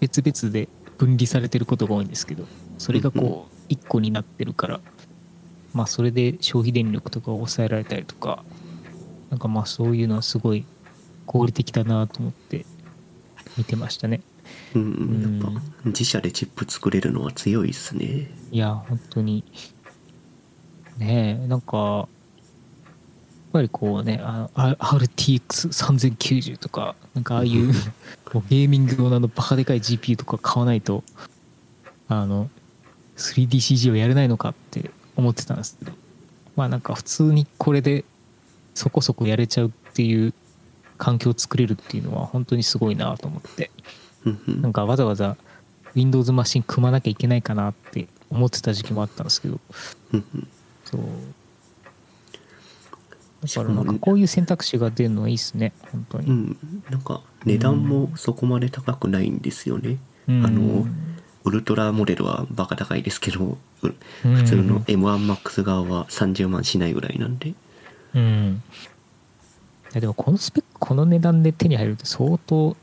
[0.00, 2.44] 別々で分離されてることが多いんですけど
[2.78, 4.80] それがこう1個になってるから
[5.74, 8.44] まあそれで消費電力とかを抑えられたりとか
[9.30, 10.64] なんかまあそういうのはすごい
[11.26, 12.64] 合理的だなと思って
[13.56, 14.20] 見てましたね。
[14.74, 18.30] うんうんやっぱ自社でチップ作れるのは強いっすね。
[18.50, 19.44] いや本当に。
[20.98, 22.06] ねえなんかやっ
[23.52, 27.72] ぱりこうねあの RTX3090 とかなんかああいう
[28.48, 31.04] ゲーミング用のあのバカでかい GPU とか買わないと
[32.08, 32.50] あの
[33.16, 35.92] 3DCG をやれないのかって思ってたんですけど
[36.56, 38.04] まあなんか普通にこれで
[38.74, 40.32] そこそこやれちゃうっていう
[40.96, 43.70] 環境を作れるっていうのは本当にすごいなと思って
[44.24, 44.62] うんうん。
[44.62, 45.36] なんかわざわざ
[45.94, 49.58] Windows マシン組まなきゃいけないかなって思ってた時期もあったんですけど
[50.12, 50.48] うんうん。
[50.84, 51.00] そう。
[53.42, 56.58] だからなんかこういう選択肢が出るのはいいですね本当に、うん。
[56.90, 60.46] なんか値段もそこまで高くないんですよね、うん。
[60.46, 60.86] あの
[61.44, 64.34] ウルトラモデルはバカ高いですけどううん。
[64.36, 67.54] 普通の M1MAX 側は30万しないぐらいなんで。
[68.14, 68.62] うん。
[69.92, 72.76] いやでもこのスペックこの値段で手に入るって相当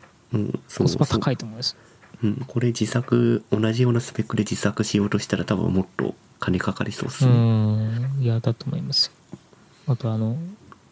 [0.78, 1.76] コスパ高いと思います。
[2.24, 8.18] うん、これ自作同じようなスペックで自作しようとしたら多分もっと金かかりそうっすうね、ん。
[8.22, 9.12] いやだと思います
[9.88, 10.38] あとあの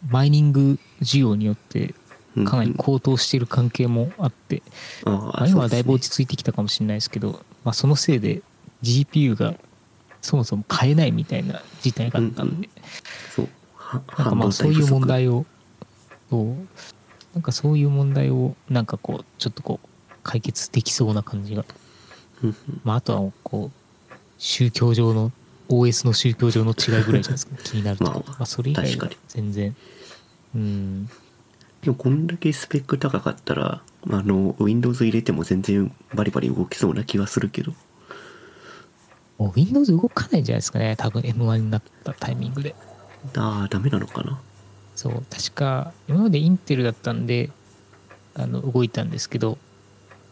[0.09, 1.95] マイニング需要によって
[2.35, 4.63] うんかなり高騰している関係もあって、
[5.05, 8.41] あまああ、今はだいぶ落ち着いてきたかもしれないですけど、まあ、そのせいで
[8.81, 9.55] GPU が
[10.21, 12.83] そもそも買えないみたいな事態があったんで、ですね
[13.35, 13.49] そう。
[13.75, 15.45] はなんかまあそういう問題を
[16.29, 16.55] そう。
[17.33, 19.87] なんかそういう問題をなんかこうちょっとこう
[20.23, 21.65] 解決できそうな感じが、
[22.43, 22.81] うんうん。
[22.83, 25.31] まあ、あとはこう宗教上の
[25.69, 27.55] OS の宗教上の違いぐらいじゃないですか。
[27.63, 28.05] 気になると。
[28.05, 29.75] ころ、まあまあ、それ以外は全然。
[30.55, 31.05] うん。
[31.81, 37.73] でもこんだけスペック高かったらあの Windows 入れても全然バリバリ動きそうな気はするけど。
[39.37, 40.95] もう Windows 動かないんじゃないですかね。
[40.97, 42.75] 多分 M1 になったタイミングで。
[43.37, 44.39] ああダメなのかな。
[44.95, 47.49] そう確か今までインテルだったんで
[48.35, 49.57] あの動いたんですけど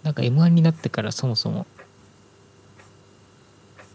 [0.04, 1.66] なんか M1 になってからそもそも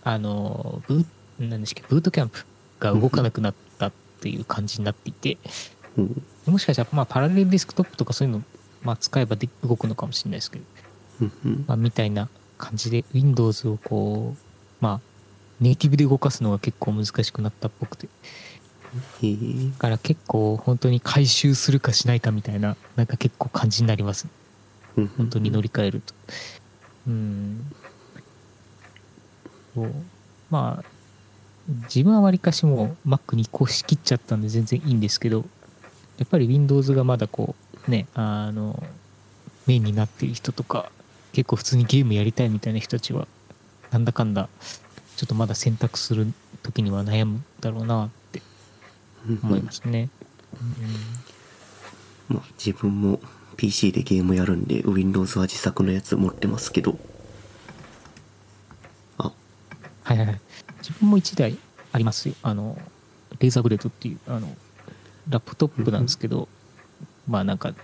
[0.02, 2.44] あのブーなんでしたっけブートキャンプ
[2.80, 5.38] が動かなくなったっていう感じになっていて。
[5.98, 6.22] うん。
[6.46, 8.42] もしかしたらまあパラレルディスクトップとかそういうの、
[8.86, 10.64] まあ、使えばで動くのかもしれないですけど、
[11.22, 11.64] うんうん。
[11.66, 15.00] まあ、みたいな感じで Windows をこうまあ
[15.60, 18.08] ネイティブで動かすのが結構難しくなったっぽくて。
[18.96, 24.28] だから結構本当に回収するかしないかみたいななんか結構感じになります。
[24.96, 25.10] うんうん。
[25.18, 26.14] 本当に乗り換えると。
[27.08, 27.72] うん。
[29.74, 29.90] そう。
[30.48, 30.84] まあ
[31.88, 35.44] 自分はわりかしもう Mac に移行しきっちゃったんで全然いいんですけど
[36.18, 38.82] やっぱり Windows がまだこうねあの
[39.66, 40.90] メインになっている人とか
[41.32, 43.26] 結構普通にゲームやりたいみたいな人たちは
[43.90, 44.48] なんだかんだ
[45.16, 48.42] ちょっとまだ選択する時には悩むだろうなって
[49.28, 50.08] うんうん思いますね。
[52.28, 53.20] まあ自分も
[53.56, 56.98] PC でゲームやるんで Windows は自作のやつ持ってますけど
[59.18, 59.32] あ
[60.02, 60.40] はいはいはい。
[60.78, 61.58] 自分も1台
[61.92, 62.34] ありますよ。
[62.42, 62.78] あの、
[63.40, 64.54] レーザーブレードっていう、あの、
[65.28, 66.48] ラップトップなんですけど、
[67.28, 67.74] まあなんか、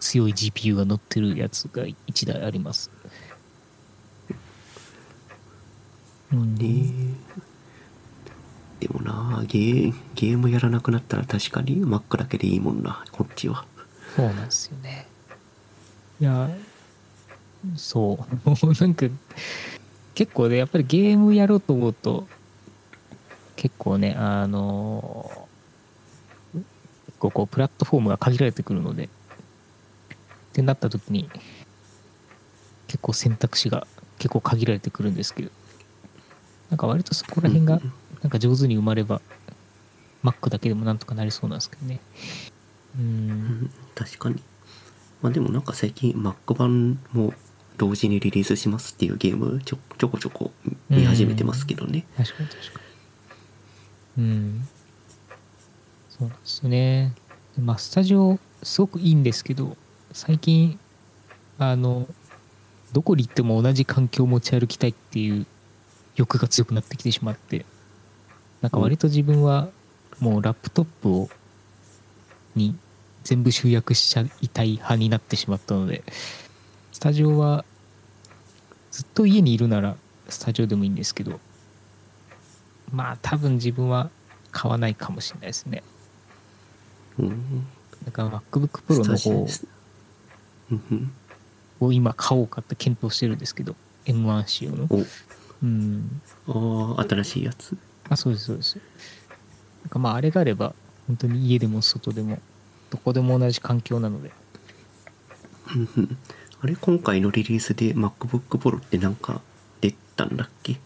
[0.00, 2.90] 強い GPU が乗ってるやつが1台あります。
[6.32, 7.14] うん、ね
[8.80, 13.64] えでもなゲーゲームやらなくなったら確かに Mac だけでいいもんなこっちは
[14.14, 15.06] そうなんですよね。
[16.20, 16.50] いや、
[17.76, 18.48] そう。
[18.48, 19.06] も うなんか、
[20.14, 22.26] 結構ね、やっぱりゲームやろうと思うと、
[23.54, 25.27] 結構ね、あの、結
[27.18, 29.08] 構こう、プラットフォームが限られてくるので、っ
[30.52, 31.28] てなった時に、
[32.86, 33.86] 結構選択肢が
[34.18, 35.50] 結構限られてくるんですけど、
[36.70, 37.80] なんか割とそこら辺が、
[38.22, 39.20] なんか上手に生まれば、
[40.24, 42.00] Mac だけでもなんとかなりそうなんですけどね。
[42.98, 43.00] う。
[43.00, 43.28] うん
[43.64, 44.42] ん確かに。
[45.22, 47.32] まあでもなんか最近 Mac 版も
[47.76, 50.52] 同時にリリースしますっていうゲームちょちょこちょこ
[50.90, 52.04] 見始めてますけどね。
[52.16, 52.80] 確かに確か
[54.16, 54.24] に。
[54.24, 54.68] うん
[56.18, 57.12] そうですね。
[57.58, 59.76] まあスタジオすごくいいんですけど
[60.12, 60.78] 最近
[61.58, 62.06] あの
[62.92, 65.46] どこに行っても同じ環境を持ち歩きたいっていう
[66.16, 67.64] 欲が強くなってきてしまって
[68.60, 69.68] なんか割と自分は
[70.20, 71.28] もうラップトップを
[72.54, 72.76] に
[73.22, 76.02] 全部集約しちゃいたい派になってしまったので
[76.92, 77.64] スタジオは
[78.90, 79.96] ずっと家にいるなら
[80.28, 81.38] スタジオでもいいんですけど
[82.90, 84.10] まあ多分自分は
[84.50, 85.82] 買わないかもしれないですね。
[88.04, 89.46] だから MacBook Pro の方
[91.80, 93.74] を今買おうかって検討してるんですけど
[94.06, 94.86] M1 仕様の。
[94.90, 95.04] お。
[95.62, 96.20] うん。
[96.48, 97.76] ああ新しいやつ。
[98.08, 98.78] あそうですそうです。
[99.82, 100.74] なんかまああれがあれば
[101.06, 102.38] 本当に家でも外でも
[102.90, 104.30] どこでも同じ環境なので。
[106.60, 109.40] あれ今回のリリースで MacBook Pro ってなんか
[109.80, 110.72] 出たんだっけ？
[110.72, 110.78] い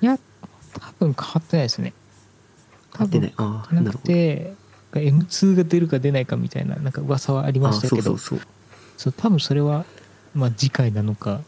[0.00, 0.18] や
[0.72, 1.92] 多分変わってないですね。
[2.92, 3.34] 多分出ない。
[3.36, 4.04] ああなくなるほど。
[4.04, 4.54] て
[4.92, 8.40] M2 が出るか出ないかみたいななんか噂はありまあしたけどそう
[9.12, 9.84] 多分それは
[10.34, 11.42] まあ次回なのか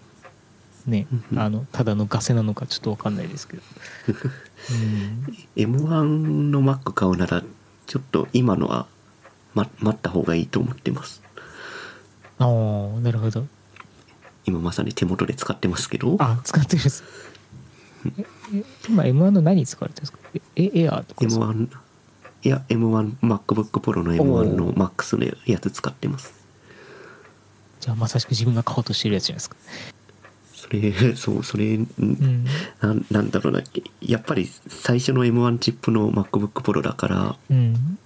[0.87, 3.63] ねあのただのガセなのかちょっと分かんないですけど、
[4.09, 5.27] うん、
[5.57, 6.03] M1
[6.51, 7.43] の Mac 買うなら
[7.87, 8.87] ちょっと今のは、
[9.55, 11.23] ま、待った方がいいと思ってます。
[12.39, 13.47] ああなるほど。
[14.45, 16.17] 今まさに手元で使ってますけど。
[16.19, 17.05] あ使ってるんです。
[18.19, 18.25] え
[18.55, 20.19] え今 M1 の何使われてるんですか？
[20.57, 21.69] えエアーとかですか？M1
[22.45, 26.35] いや M1MacBook Pro の M1 の MAX のやつ使ってます。
[27.81, 29.57] じゃあまさしく自分が買おうとしてるやつじゃないですか。
[30.55, 32.47] それ そうそれ、うん。
[32.81, 33.63] なんなんだろうな。
[34.01, 37.99] やっぱり最初の M1 チップの MacBook Pro だからうん。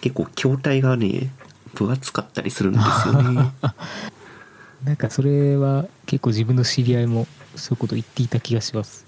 [0.00, 1.32] 結構筐体がね
[1.74, 3.50] 分厚かったりするんですよね。
[4.84, 9.04] なんかそれは結構自分の知り合いもそういうこと言っていた気がします。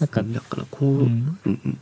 [0.00, 1.58] なんか、だからこう、ううんんうん。
[1.64, 1.78] ね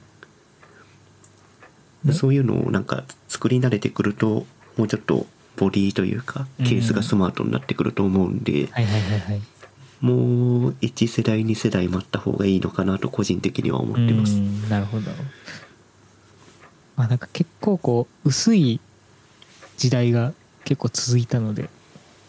[2.13, 8.69] そういうのをなんか作り慣れてくるともうちょっとボディというかケースがスマートになってくると思うんで、
[10.01, 14.35] もう1世代2世代待った方がいいのかなと個人的には思ってます。
[14.35, 15.11] うんなるほど。
[16.97, 18.81] まあなんか結構こう薄い
[19.77, 20.33] 時代が
[20.65, 21.69] 結構続いたので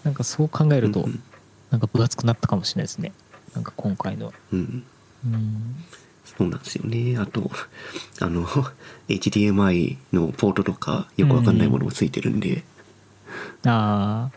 [0.04, 1.24] なんかそう考えるとうん
[1.70, 3.14] なんか分厚くなったかもしれないですね。
[3.56, 4.28] なんか今回の。
[4.28, 4.84] はうん。
[5.26, 5.76] うん
[6.38, 7.18] そうなんですよね。
[7.18, 7.52] あと、
[8.20, 8.46] あの、
[9.08, 12.64] HDMI のポートとかよくわかんないものもついてるんで、
[13.66, 14.32] ああ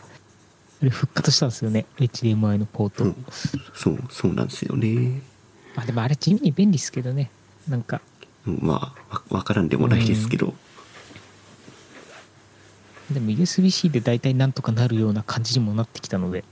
[0.82, 3.26] あれ復活したんですよね HDMI のポート、うん。
[3.74, 5.22] そう、そうなんですよね。
[5.74, 7.30] まあでもあれ地味に便利ですけどね。
[7.68, 8.00] なんか。
[8.46, 10.54] うんまあ、わわからんでもないですけど、
[13.10, 16.44] でも USB-C で大体なんとかなるような感じにもなってきたので。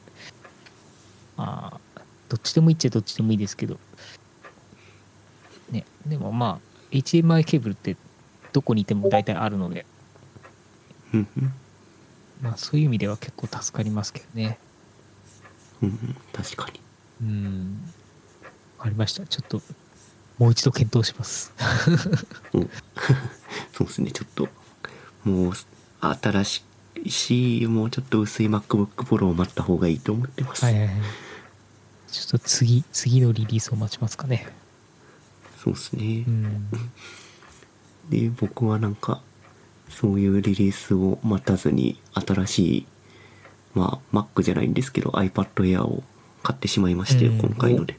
[1.37, 1.81] ああ
[2.29, 3.79] どっちでもいいっちゃどっちでもいいですけど
[5.73, 7.97] ねでもまあ HDMI ケーブルって
[8.53, 9.87] どこにいても大体あるので。
[12.43, 14.59] まあそういう意味では結構助かりますけどね。
[15.83, 16.81] うんうん、確かに。
[17.23, 17.93] うん。
[18.79, 19.27] わかりました。
[19.27, 19.61] ちょっと
[20.39, 21.53] もう一度検討します。
[22.53, 22.71] うん。
[23.73, 24.49] そうですね、ちょっと、
[25.25, 25.53] もう、
[26.01, 26.65] 新し
[27.05, 30.65] いし、もうちょっと薄い MacBook Pro を待った方がいいと思ってます。
[30.65, 30.97] はいはいはい。
[32.11, 34.47] ちょっと次次のリリースを待ちますかね
[35.63, 36.31] そうですねう。
[36.31, 36.69] ん
[38.11, 39.21] で、僕はなんか、
[39.89, 42.87] そういうリリースを待たずに、新しい、
[43.75, 46.03] まあ、Mac じゃないんですけど、iPad Air を
[46.43, 47.97] 買ってしまいまして、うん今回ので。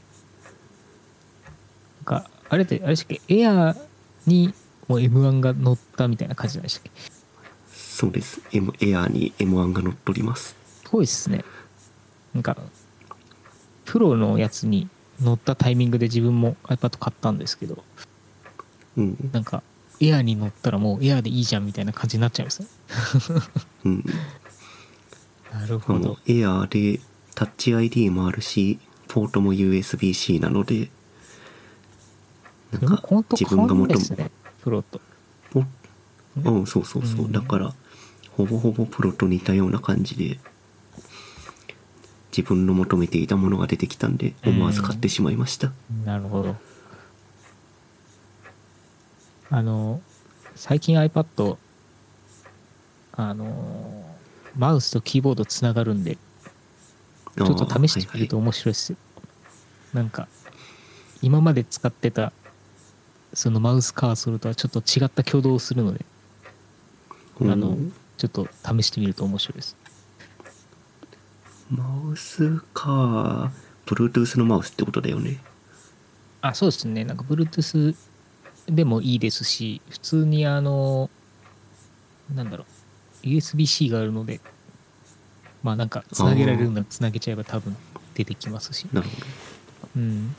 [2.06, 3.40] なんかあれってあれでしたっけ？
[3.40, 3.78] エアー
[4.28, 4.54] に
[4.90, 6.92] もう M1 が乗ったみたいな感じなんでしたっけ？
[7.74, 8.42] そうです。
[8.52, 10.56] M、Air に M1 が乗っ取ります。
[10.84, 11.46] すごいっすね
[12.34, 12.58] なんか
[13.86, 14.90] プロのやつに
[15.22, 17.84] 乗ったタイミングで自分も iPad 買ったんですけど
[18.98, 19.30] うん。
[19.32, 19.64] なんか
[20.00, 22.68] エアーに乗ったらもうエアーでいいじゃんみたいな感じになっちゃいますね。
[23.86, 24.04] うん。
[25.54, 27.00] なるほど、Air で
[27.36, 30.90] タッチ ID もあるし、ポートも USB-C なので、
[32.72, 35.00] なんか自分が求めねプロと。
[35.56, 35.64] お
[36.36, 37.26] うん、そうそうそう。
[37.26, 37.32] うん。
[37.32, 37.74] だから、
[38.32, 40.40] ほぼほぼプロと似たような感じで、
[42.36, 45.72] 自分の求めていたものが出てきたんで、思わず買ってしまいました。
[46.04, 46.56] なるほど。
[49.52, 50.02] あの
[50.56, 51.58] 最近 iPad
[53.12, 54.04] あの
[54.58, 56.18] マウスとキーボードつながるんで
[57.38, 58.94] ちょっと試してみると面白いです。
[58.94, 58.98] よ、
[59.94, 60.28] なんか
[61.22, 62.34] 今まで使ってた
[63.36, 66.04] そのマウスカーソルとはちょっと違った挙動をするので
[67.42, 67.78] ああの
[68.18, 69.76] ちょっと試してみると面白いです
[71.76, 73.52] マウスか、
[73.88, 75.40] Bluetooth のマウスってことだよね。
[76.42, 77.04] あそうですね。
[77.04, 77.96] なんか Bluetooth
[78.68, 81.10] でもいいですし普通にあの
[82.34, 82.66] なんだろ
[83.24, 83.26] う。
[83.26, 84.42] USB-C があるので
[85.64, 87.76] まあなんかつなげられるならつなげちゃえば多分
[88.14, 88.86] 出てきますし。
[88.94, 89.26] なるほど。
[89.96, 90.36] うん。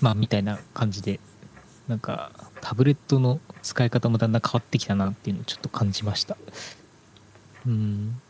[0.00, 1.20] まあみたいな感じで
[1.88, 2.30] なんか
[2.60, 6.36] タブレットの使い方もだんだん変わってきたなっていうのをちょっと感じました。
[7.66, 8.20] うん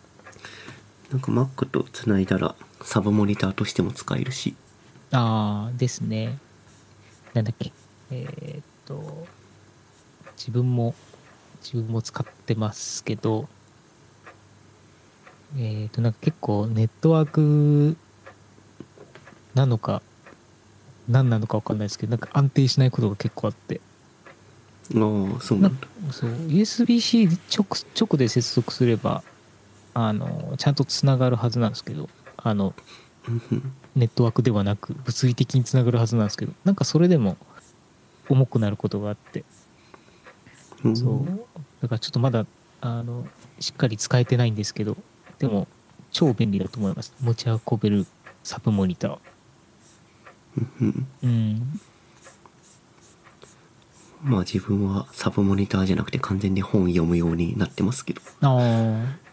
[1.15, 4.57] なんか Mac とつないだら、サブモニターとしても使えるし、
[5.13, 6.39] ああですね。
[7.35, 7.71] なんだっけ。
[8.11, 9.25] えーっと
[10.37, 10.93] 自分も
[11.63, 13.49] 自分も使ってますけど
[15.57, 17.97] えーっとなんか結構ネットワーク
[19.55, 20.03] なのか
[21.09, 23.81] 何なのか分かんないですけどなんか安定しないことが結構あって。
[24.95, 25.87] ああ、そうなんだ。
[26.11, 27.67] そう USB-C 直
[27.99, 29.23] 直で接続すれば
[29.95, 32.75] あのちゃんとつながるはずなんですけどあの
[33.97, 37.37] ネットワークではなく物理的につながるはずなんですけどなんかそれでも
[38.29, 39.45] 重くなることがあって。
[40.85, 41.27] うんそう。
[41.81, 42.47] だからちょっとまだ
[42.81, 43.27] あの
[43.61, 44.97] しっかり使えてないんですけど
[45.39, 45.67] でも
[46.11, 47.13] 超便利だと思います。
[47.21, 48.07] 持ち運べる
[48.43, 49.19] サブモニター。
[51.23, 51.81] うん。
[54.23, 58.23] まあ自分はサブモニターじゃなくて完全に本読むようになってますけど。
[58.41, 59.24] ああ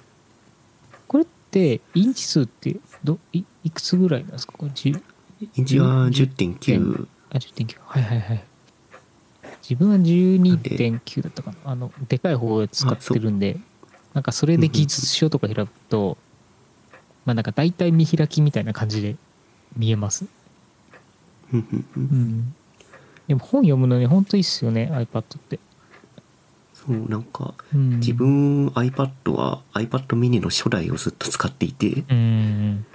[1.52, 4.54] ってインチ数ってどいいくつぐらいなんですか？
[4.58, 5.02] これ10
[5.58, 8.44] インチは10 10.9あ10.9はいはいはい。
[9.62, 11.58] 自分は12.9だったかな。
[11.66, 13.58] あのでかい方を使ってるんで
[14.14, 16.18] なんかそれで技術書とか開くと
[17.26, 19.18] まあなんか大体見開きみたいな感じで
[19.76, 20.26] 見えます。
[21.54, 22.54] うん
[23.28, 25.60] でも本読むのに本当いいっすよね iPad って、
[26.86, 32.86] そうなんかうん、自分 iPad は iPad mini の初代をずっと使っていてうん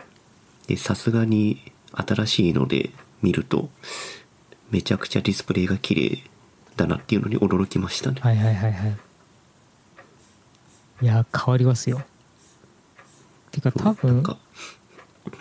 [0.67, 2.91] でさすがに新しいので
[3.23, 3.71] 見ると
[4.71, 6.23] めちゃくちゃディスプレイが綺麗
[6.77, 8.97] だなっていうのに驚きましたね、はいはいはいはい。
[11.03, 12.03] いや変わりますよ。
[13.51, 14.37] てか多分か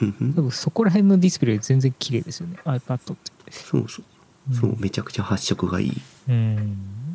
[0.01, 0.33] うんうん。
[0.33, 3.15] 多分そこら辺のディスプレイ全然綺麗ですよね iPad っ
[3.45, 3.51] て。
[3.51, 4.05] そうそう。
[4.53, 6.01] そうめちゃくちゃ発色がいい。
[6.29, 7.14] うん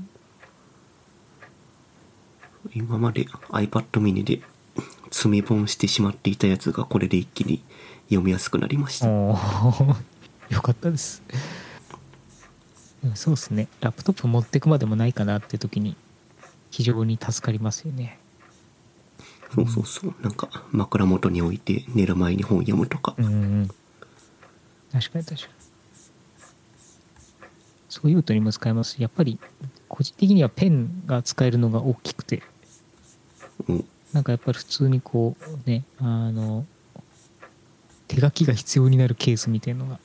[2.74, 4.40] 今まで iPad mini で
[5.10, 7.62] 詰め本してしまっていたやつがこれで一気に
[8.04, 9.08] 読みやすくなりました。
[9.08, 9.96] おー。
[10.50, 11.22] よかったです。
[13.02, 13.68] でもそうですね。
[13.80, 15.96] ラップトップ持ってくまでもないかなって時に
[16.70, 18.18] 非常に助かりますよね。
[19.54, 20.14] そうそうそう。
[20.22, 23.14] なんか枕元に置いて寝る前に本読むとか。
[23.18, 23.28] うんう
[23.62, 23.68] ん。
[24.92, 25.52] 確かに確かに。
[27.88, 28.94] そういうとにも使えます。
[28.94, 29.38] しやっぱり
[29.90, 32.42] 個人的にはペンが使えるのが大きくて
[33.68, 33.84] うん。
[34.12, 35.36] なんかやっぱり普通にこ
[35.66, 36.64] うねあの
[38.08, 39.98] 手書きが必要になるケースみたいのが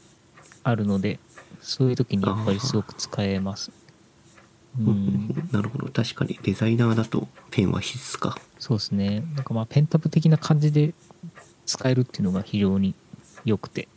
[0.63, 1.19] あるので
[1.61, 3.71] そういう時にやっぱりすごく使えます。
[4.79, 5.49] うん。
[5.51, 5.88] なるほど。
[5.88, 8.38] 確かにデザイナーだとペンは必須か。
[8.59, 9.23] そうですね。
[9.36, 10.93] なんかまあペンタブ的な感じで
[11.65, 12.93] 使えるっていうのが非常に
[13.45, 13.88] 良くて。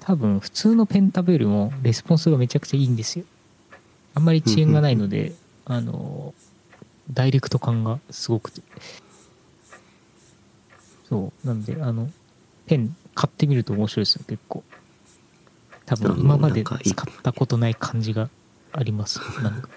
[0.00, 3.24] 多分普通のペンタブよりもレスポンスがめちゃくちゃいいんですよ
[4.14, 5.32] あんまり遅延がないので
[5.64, 6.34] あの
[7.12, 8.62] ダイレクト感がすごくて。
[11.08, 11.46] そう。
[11.46, 12.08] なんであの
[12.66, 14.62] ペン買ってみると面白いですよ結構。
[15.86, 18.28] 多分今まで使ったことない感じが
[18.72, 19.20] あります。
[19.42, 19.68] なんか。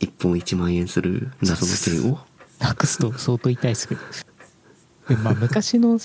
[0.00, 2.18] 1本1万円する謎のペンを？
[2.58, 4.00] なくすと相当痛いですけど。
[5.08, 5.98] でまあ昔の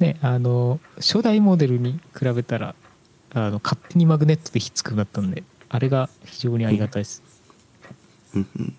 [0.00, 2.74] ねあの初代モデルに比べたら
[3.34, 7.22] あの勝手にマグネットでひっつくようになったんであれが非常にありがたいです、
[8.34, 8.76] うんうん。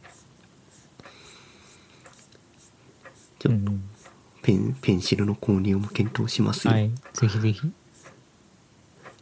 [3.39, 3.83] ちょっとうん、
[4.43, 6.91] ペンペンシルの購入も検討しますよ、はい。
[7.13, 7.61] ぜひぜひ。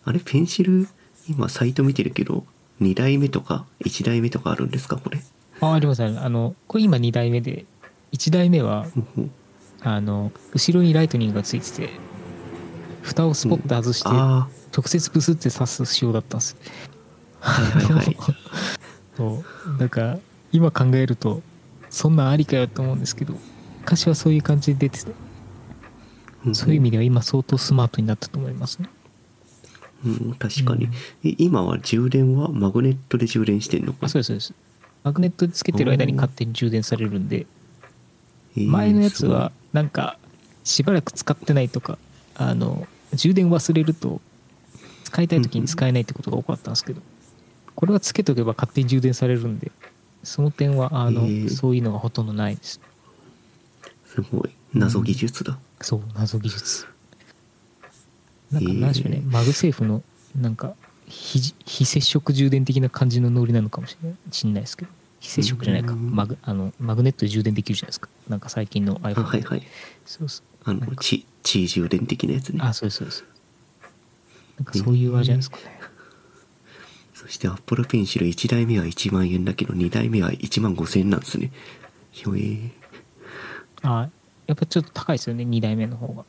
[0.04, 0.88] あれペンシル
[1.30, 2.46] 今サイト見てるけど
[2.82, 5.22] 2代目とか1代目とかあるんですかこれ？
[5.62, 7.66] あありますああのこれ今2代目で
[8.12, 8.88] 1代目は
[9.82, 11.90] あの後ろにライトニングがついてて
[13.02, 16.58] 蓋をスポッと外してあ直接ブスって刺す仕様だったんです。
[16.90, 16.91] あ
[17.42, 18.18] はいはいはい
[19.18, 19.44] そ
[19.76, 19.78] う。
[19.78, 20.18] なんか
[20.52, 21.42] 今考えると
[21.90, 23.34] そんなんありかよと思うんですけど
[23.82, 25.12] 昔はそういう感じで出てて
[26.46, 26.56] うん。
[26.56, 28.90] そういう意味では今相当スマートになったと思いますね。
[30.04, 30.92] うん、確かに、うん
[31.24, 34.54] え今は充電はマグネットで充電してんのかあ、そうです、そうです。
[35.04, 37.46] マグネットでつけてる間に勝手に充電されるんで、
[38.58, 40.18] えー前のやつはなんか
[40.64, 41.98] しばらく使ってないとか、
[42.36, 44.22] あの、充電忘れると
[45.04, 47.02] 使いたい時に使えないってことが多かったんですけど、
[47.76, 49.72] これはつけとけば勝手に充電されるんで、
[50.24, 51.50] その点は、あの、へー。
[51.50, 52.80] そういうのがほとんどないです。
[54.06, 54.50] すごい。
[54.74, 56.86] 謎技術だ、そう、謎技術。
[58.52, 60.04] なんか、へーなんでしょうね、 MagSafe の、
[60.36, 60.76] なんか
[61.08, 66.16] 非、非接触充電的な感じのノリなのかもしれないしんないですけど、非接触じゃないか、うん。
[66.16, 68.10] マグあのマグネットで充電できるじゃないですか。
[68.30, 69.64] なんか最近の iPhone あはいはい。
[70.06, 70.70] そうそう。
[70.70, 72.60] あの地地充電的なやつね。
[72.62, 73.08] あ、そうです、そう。
[73.08, 73.24] です。
[74.58, 75.81] なんかそういうあれじゃないですかね。
[77.22, 81.52] そしてアップルペンシル1台目は1万円だけど2台目は1万5000円なんですね
[82.12, 82.72] ひょえー
[83.84, 84.10] あ、
[84.48, 86.26] やっぱちょっと高いですよね、2代目の方が。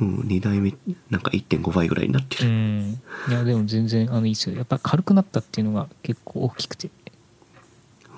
[0.00, 0.74] うん2台目
[1.08, 3.00] なんか1.5倍ぐらいになってる、うん。
[3.28, 4.56] いや、でも全然あのいいですよ。
[4.56, 6.90] やっぱ軽くなったっていうのが結構大きくて。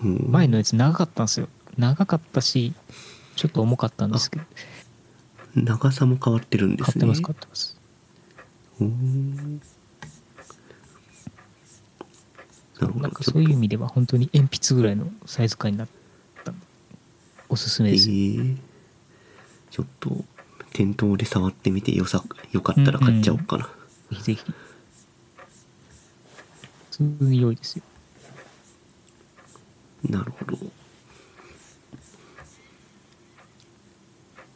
[0.03, 1.49] うん前のやつ長かったんですよ。
[1.79, 2.75] 長かったし、
[3.37, 4.45] ちょっと重かったんですけど、
[5.55, 7.79] 長さも変わってるんですね買ってます、買ってます。
[8.81, 9.63] うん
[12.81, 15.89] なんかそういう意味では本当に鉛筆ぐらいのサイズ感になっ
[16.45, 16.53] た
[17.49, 18.57] おおすすめえです、ー、
[19.71, 20.25] ちょっと
[20.73, 22.23] 店頭で触ってみてよさ
[22.53, 24.23] よかったら買っちゃおうかな、ぜひ。
[24.23, 24.45] ぜひ
[26.91, 27.83] 普通に良いですよ。
[30.09, 30.59] なるほど。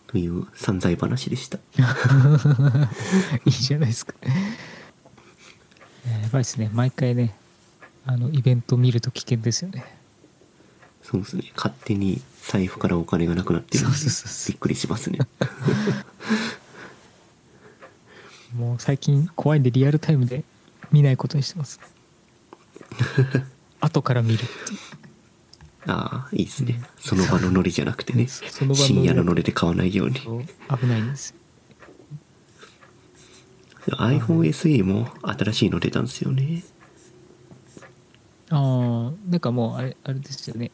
[0.06, 1.58] という散財話でした。
[3.44, 4.14] いいじゃないですか。
[4.22, 4.30] えー
[6.22, 6.70] やばいですね。
[6.72, 7.34] 毎回ね、
[8.06, 9.84] あの、イベント見ると危険ですよね。
[11.02, 11.44] そうですね。
[11.56, 14.52] 勝手に財布からお金がなくなってるそうそうそうそう。
[14.52, 15.18] びっくりしますね。
[18.56, 20.42] もう最近怖いんでリアルタイムで
[20.90, 21.80] 見ないことにしてます。
[23.80, 24.78] 後から見るっていう。
[25.86, 26.82] ああいいですね。
[26.98, 28.26] その場のノリじゃなくてね。
[28.28, 30.20] 深夜のノリで買わないように。
[30.20, 31.34] 危ないんです。
[33.86, 33.96] よ。
[33.98, 36.62] iPhone SE も新しいの出たんですよね
[39.30, 40.70] なんかもうあれ、あれですよね。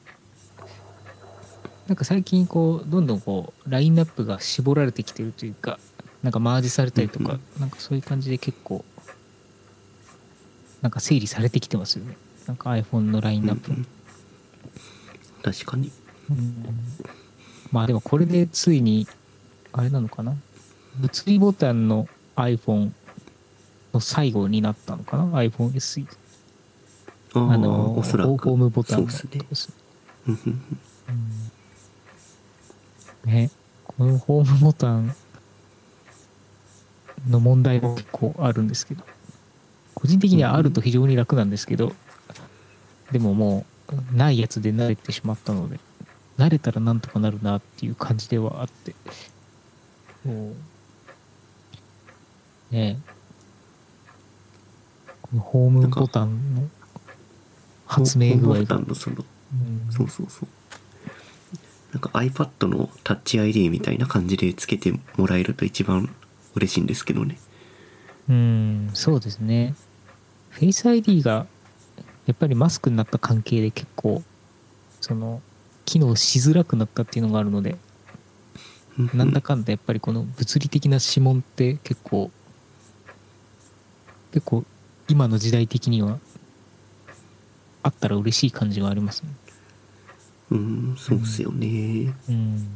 [1.87, 5.79] なんか最近こう、どんどんこう、ラインナップが絞られてきてるというか、
[6.23, 8.85] なんかマージされたりとか、うんなんかそういう感じで結構、
[10.83, 12.17] なんか整理されてきてますよね。
[12.47, 13.77] なんか iPhone のラインナップも。
[13.77, 13.87] うん
[15.43, 15.93] 確かに
[16.29, 16.65] うん
[17.71, 19.07] まあでもこれでついに、
[19.73, 20.35] あれなのかな？
[20.97, 22.91] 物理ボタンの iPhone
[23.95, 26.07] の最後になったのかな ?iPhone SE。
[27.41, 28.37] あの、おそらく。
[28.37, 29.75] ホームボタンのとこですね。
[33.25, 33.51] ね、
[33.85, 35.15] このホームボタン
[37.29, 39.05] の問題も結構あるんですけど、
[39.95, 41.93] 個人的にはあると非常に楽なんですけど、
[43.11, 43.67] でもも
[44.13, 45.81] う、ないやつで慣れてしまったので、
[46.39, 48.95] 慣れたらなんとかなるなっていう感じではあって、
[50.25, 50.53] も
[52.71, 52.99] う、ね。
[55.23, 56.69] このホームボタンの
[57.97, 59.93] 発明具合がうん。
[59.93, 60.49] そうそうそう。
[61.93, 66.15] なんか iPad のタッチ ID みたいな感じでつけてもらえると一番
[66.55, 67.39] 嬉しいんですけどね。
[68.29, 69.75] うん、そうですね。
[70.51, 71.47] フェイス ID が
[72.27, 74.23] やっぱりマスクになった関係で結構
[75.01, 75.41] その
[75.85, 77.77] 機能しづらくなったっていうのがあるので、
[79.15, 79.65] なんだかん。
[79.65, 82.31] だやっぱりこの物理的な指紋って結構
[84.33, 84.65] 結構
[85.09, 86.19] 今の時代的には
[87.87, 89.29] あったら嬉しい感じがありますね。
[90.51, 92.13] うんそうっすよね。
[92.29, 92.67] うん。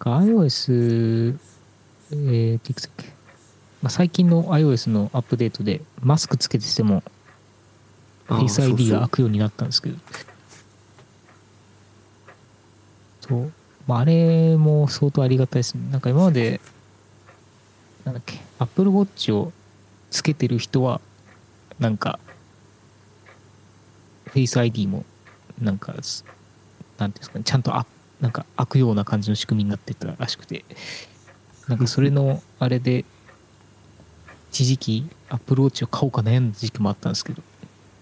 [0.00, 1.36] iOS、
[2.10, 3.06] えー、いくつだっけ、
[3.82, 7.02] まあ、最近の iOS のアップデートでマスクつけてても
[8.28, 9.96] Face ID が開くようになったんですけど。
[13.20, 13.52] そう、
[13.86, 15.88] まあ、あれも相当ありがたいですね。
[15.92, 16.60] なんか今まで
[18.04, 19.52] なんだっけ？Apple Watch を
[20.10, 21.00] つけてる人は
[21.78, 22.18] なんか
[24.32, 25.04] Face ID も
[25.60, 26.24] なんかす
[26.98, 27.86] なんていうんですかねちゃんとあ
[28.20, 30.64] なんか開くような感じの仕組みになってたらしくて
[31.68, 33.04] なんかそれのあれで
[34.50, 37.42] 一時期 Apple Watch を買おうか悩んだ時期もあったんですけど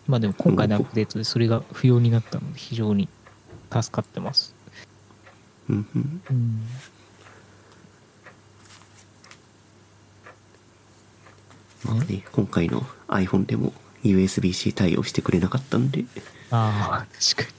[0.06, 3.08] まあでも今回のアップデートでそれが不要になったので非常に
[3.72, 4.54] 助かってます。
[5.68, 6.60] うんうんうん。
[11.84, 13.72] まあね今回の iPhone でも
[14.04, 16.04] USB-C 対応してくれなかったんで
[16.50, 17.50] ああ、確か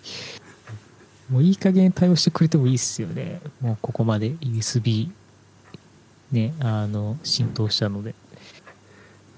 [1.30, 1.36] に。
[1.36, 3.42] もういい加減対応してくれてもいいっすよね。
[3.60, 5.10] もうここまで USB
[6.32, 8.14] ね、あの、浸透したので。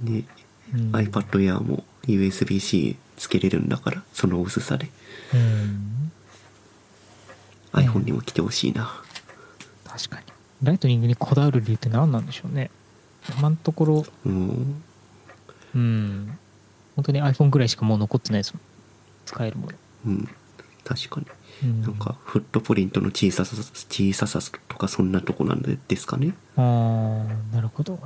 [0.01, 0.23] ね
[0.73, 4.89] うん iPad Air も USB-C つけれるんだからその薄さで
[5.33, 6.11] うん。
[7.71, 9.01] iPhone にも来てほしいな
[9.85, 10.23] 確かに。
[10.63, 12.69] ライトニングにこだわる理由って何なんでしょうね。
[13.37, 14.83] 今のところ、うん
[15.75, 16.39] うん。
[16.97, 18.61] 本当に iPhone ぐらいしかもう残ってないですもん。
[19.25, 19.73] 使えるもの。
[20.07, 20.29] うん
[20.83, 21.27] 確かに
[21.63, 24.39] うん、なんかフットプリントの小ささ小ささ
[24.69, 27.99] とかそんなとこなんでですかねああ、なるほど。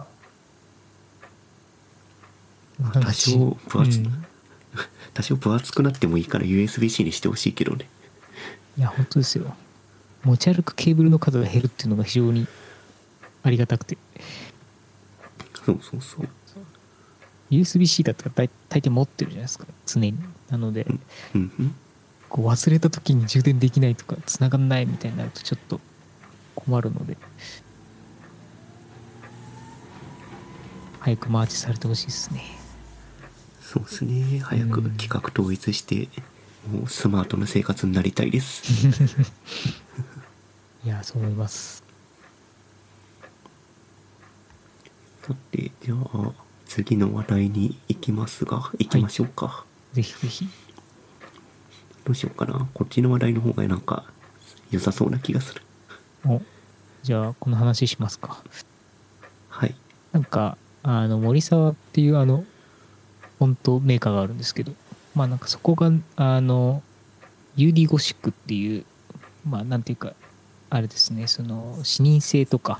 [2.93, 4.25] 多少分厚,、うん
[5.13, 7.87] 多少分厚くなってもいいから USB-C にしてほしいけどね
[8.77, 9.55] いや、本当ですよ。
[10.23, 12.47] 持ち歩くケーブルの数が減るっていうのが非常に
[13.43, 13.97] ありがたくて。
[15.65, 16.29] そうそうそう
[17.51, 20.17] USB-C だったら大大抵持ってるじゃないですか、常に。
[20.49, 20.87] なので、
[22.29, 25.79] こう忘れた時に充電できないとか、繋がんないみたいになるとちょっと
[26.55, 27.17] 困るので、
[31.01, 32.61] 早くマーチされてほしいですね。
[33.61, 36.09] そうですね早く企画統一して
[36.69, 38.85] もうスマートな生活になりたいです
[40.83, 41.81] いや、そう思います。
[45.25, 46.33] さてじゃあ
[46.73, 50.47] 次の話題に行きますが行きましょうか、ぜひぜひ。
[52.05, 52.65] どうしようかな。
[52.73, 54.05] こっちの話題の方がなんか
[54.71, 55.61] 良さそうな気がする。
[56.25, 56.41] お
[57.03, 58.41] じゃあこの話しますか。
[59.49, 59.75] はい。
[60.13, 62.45] なんかあの森沢っていうあの
[63.37, 64.71] フォントメーカーがあるんですけど
[65.13, 66.81] まあなんかそこがあの
[67.57, 68.85] UD ゴシックっていう
[69.45, 70.13] まあなんていうか
[70.69, 72.79] あれですねその視認性とか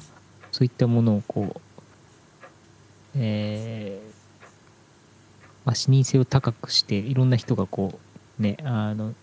[0.54, 1.62] そういったものをこう
[3.16, 4.12] えー
[5.66, 8.00] まあ、視認性を高くしていろんな人がこ
[8.40, 9.14] うねあの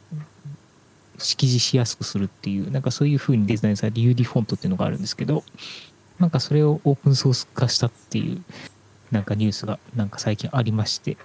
[1.18, 5.43] 識字しやすくするっていうなんかそういう風にデザインされる UD フォントっていうのがあるんですけど
[6.18, 8.43] なんかそれをオープンソース化したっていう
[9.11, 11.16] なんかニュースがなんか最近ありまして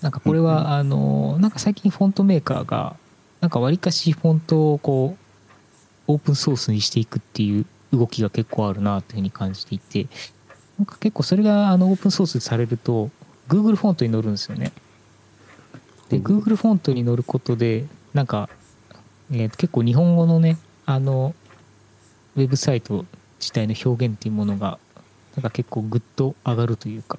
[0.00, 2.96] なんかこれはあのなんか最近フォントメーカーが
[3.40, 5.16] なんかわりかしフォントをこ
[6.08, 10.06] うオープンソースにしていくっていう動きが結構あるなというふうに感じていて
[10.78, 13.10] なんか結構それがあのオープンソースされると
[13.48, 14.72] Google フォントに載るんですよね。
[16.08, 18.48] で Google フォントに載ることでなんか、
[19.30, 21.34] えー結構日本語のねあの
[22.36, 23.04] ウェブサイト
[23.40, 24.78] 自体の表現っていうものが
[25.34, 27.18] なんか結構グッと上がるというか。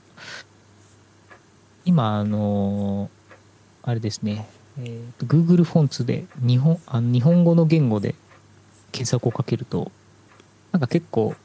[1.86, 3.10] 今あの
[3.84, 4.48] あれですね、
[4.78, 8.16] えーと Google フォンツで日本あの日本語の言語で
[8.92, 9.92] 検索をかけると
[10.72, 11.36] なんか結構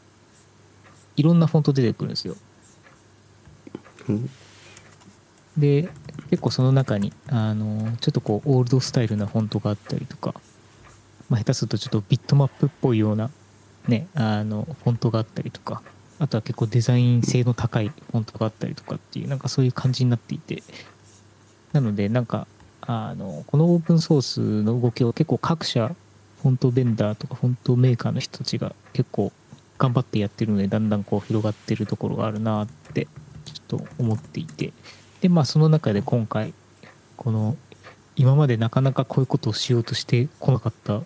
[1.16, 2.36] いろんなフォント出てくるんですよ。
[4.08, 4.30] うん。
[5.56, 5.88] で
[6.30, 10.34] 結構その中にあのちょっとこうオールドスタイルなフォントがあったりとか、
[11.28, 13.30] まあ、下手するとちょっとビットマップっぽいような
[13.86, 15.80] ねあのフォントがあったりとか
[16.18, 20.62] あとは結構デザイン性の高いフォントがあったりとかっていうなんかそういう感じになっていて。
[21.74, 22.46] なのでなんか
[22.80, 25.94] あのこのオープンソースの動きを結構各社
[26.42, 29.32] フォントベンダーとかフォントメーカーの人たちが結構
[29.84, 33.06] 頑張ってやってるのでだんだんこう広がってるところがあるなって
[33.44, 34.72] ちょっと思っていて。
[35.20, 36.52] でまあその中で今回
[37.16, 37.56] この
[38.16, 41.02] 今までなかなかこういうことをしようとしてこなかった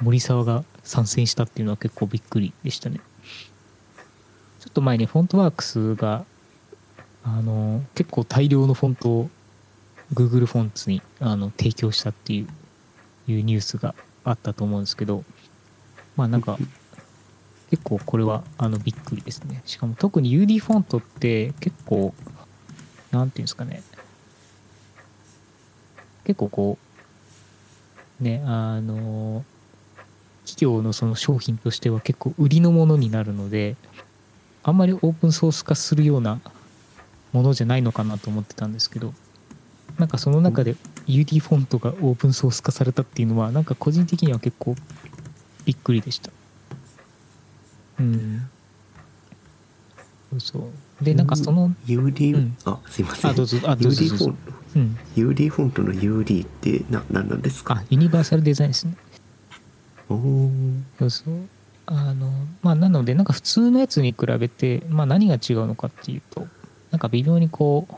[0.00, 3.00] 森沢が参戦したっていうのは結構びっくりでしたね。
[4.60, 6.24] ちょっと前にフォントワークスが
[7.24, 9.30] あの結構大量のフォントを
[10.12, 12.48] Google フォンツにあの提供したっていう
[13.30, 13.94] いうニュースが
[14.24, 15.24] あったと思うんですけど
[16.16, 16.58] まあなんか
[17.70, 19.62] 結構これはあのびっくりですね。
[19.64, 22.14] しかも特に UD フォントって結構
[23.10, 23.82] なんていうんですかね。
[26.24, 26.78] 結構こ
[28.20, 29.44] うねあの
[30.44, 33.76] 企業のその商品としては結構売りのものになるので
[34.62, 36.40] あんまりオープンソース化するような
[37.32, 39.12] ものじゃないのかなと思ってたんですけど
[39.98, 40.74] なんかその中で
[41.06, 44.74] UD フォントがオープンソース化されたっていうのはなんか個人的には結構
[45.64, 46.30] びっくりでした
[47.98, 48.50] うん。
[50.32, 50.40] そう。
[50.40, 52.56] そうでなんかその UD、うん。
[52.64, 53.30] あすいません。
[53.30, 54.24] あどうぞあどうぞ UD どうぞ。
[54.26, 54.36] フォン
[54.76, 54.98] うん。
[55.30, 57.74] UD フォントの UD ってな何なんですか？
[57.74, 58.96] あユニバーサルデザインですね。
[60.08, 60.82] おー。
[60.98, 61.34] そうそう。
[61.86, 62.32] あの
[62.62, 66.46] まあなのでなんか普通のやつに比べて、まあ、何が違うのかっていうと
[66.90, 67.94] なんか微妙にこう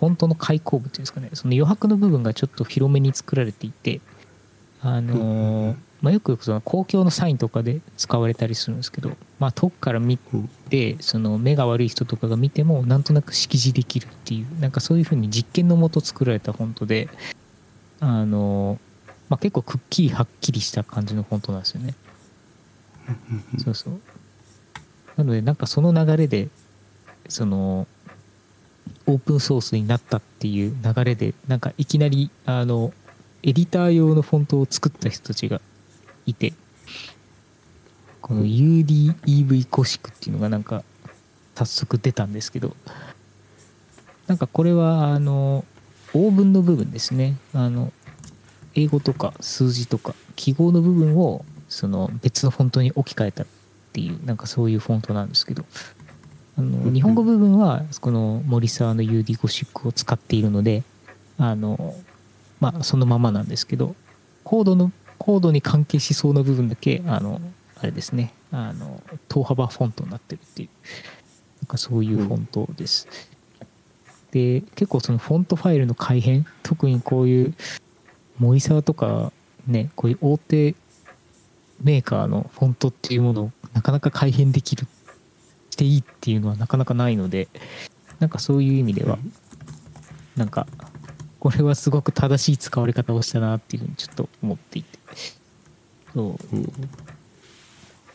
[0.00, 1.30] フォントの開口部っていうんですかね。
[1.34, 4.00] その余白の部分がちょっと広めに作られていて
[4.82, 17.08] あのーまあ、よくその公共のサインとかで使われたりするんですけど、まあ、遠くから見うんてその目が悪い人とかが見てもなんとなく識字できるっていうなんかそういうふうに実験のもと作られたフォントで
[18.00, 18.78] あの、
[19.28, 21.94] まあ、結構くっきりはっきりした感じのフォントなんですよね。
[23.58, 24.00] そうそう。
[25.16, 26.48] なのでなんかその流れで
[27.28, 27.86] その
[29.06, 32.92] オープンソースになったっていう流れでなんかいきなりあの
[33.42, 35.60] エディター用のフォントを作った人たちが
[36.26, 36.52] いて
[38.20, 40.82] この UDEV コシックっていうのがなんか
[41.54, 42.74] 早速出たんですけど
[44.26, 45.64] なんかこれはあの
[46.12, 47.36] オーブンの部分ですね。
[47.52, 47.92] あの
[48.74, 53.46] 英語とか数字とか記号の部分をその別のフォントに置き換えたっ
[53.92, 55.64] ていうなんかそういうフォントなんですけど
[56.58, 60.82] あの日本語部分はこの森沢の UD ゴシックを使っているので
[61.38, 61.94] あの
[62.60, 63.94] まあそのままなんですけど
[64.44, 67.40] コードのコードに関係しそうな部分だけあの
[67.80, 68.32] あれですね。
[68.52, 70.68] あの等幅フォントになってるっていう
[71.62, 73.08] なんかそういうフォントです、
[74.30, 77.54] で結構そのフォントファイルの改変特にこういう
[78.38, 79.32] 森沢とか
[79.66, 80.74] ねこういう大手
[81.82, 84.86] メーカーのフォントっていうものをなかなか改変できる
[85.70, 87.48] していいっていうのはなかなかないので
[88.18, 89.18] なんかそういう意味では
[90.36, 90.66] なんか
[91.46, 94.98] これはすごく正しい使われ方をしたなっていうふうにちょっと思っていて。
[96.12, 96.56] そう。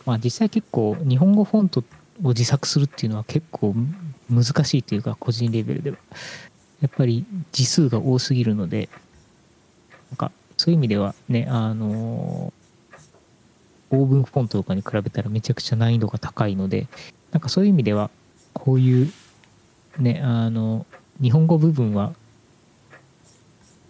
[0.06, 1.82] まあ実際結構日本語フォント
[2.24, 3.74] を自作するっていうのは結構
[4.30, 5.98] 難しいというか個人レベルでは。
[6.82, 8.90] やっぱり字数が多すぎるので
[10.10, 12.52] なんかそういう意味ではねあの
[13.92, 16.88] オーブンフォントとかに比べたらめちゃくちゃ難易度が高いので
[17.32, 18.10] なんかそういう意味では
[18.52, 19.14] こういう
[20.00, 20.86] ねあの
[21.22, 22.14] 日本語部分は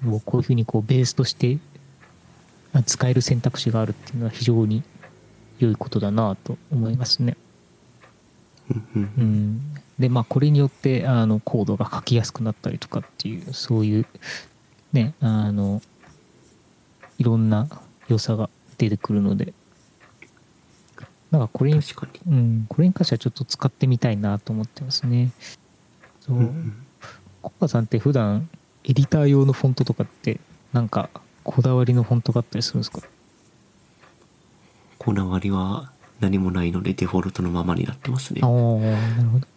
[0.02, 1.58] もうこういうふうにこうベースとして
[2.74, 4.84] あ使える選択肢があるっていうのは非常に
[5.60, 7.38] 良いことだなと思いますね。
[8.96, 9.62] うん
[10.00, 14.06] でまあこれによってあのコードが書きやすくなったりとかっていうそういう
[14.94, 15.82] ねあの
[17.20, 17.68] いろんな
[18.08, 19.54] 良さが出てくるので。
[21.32, 21.80] なんかこれに、
[22.28, 25.32] うん、これに関してはちょっと使ってみたいなと思ってますね。
[26.20, 26.36] そう。
[26.36, 26.74] うんうん。
[27.42, 28.50] コバさんって普段
[28.84, 30.40] エディター用のフォントとかって
[30.74, 31.10] なんか
[31.44, 33.02] こだわりのフォントがあったりするんですか？
[34.98, 38.42] こだわりは何もないのでデフォルトのままになってますね。
[38.44, 39.48] ああなるほど。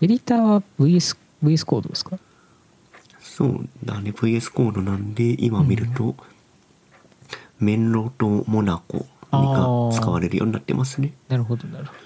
[0.00, 2.18] エディターは VS, VS コードですか？
[3.20, 6.14] そうだね VS コードなんで今見ると、
[7.60, 11.12] メンロとモナコが使われるようになってますね。
[11.28, 11.98] なるほどなるほど。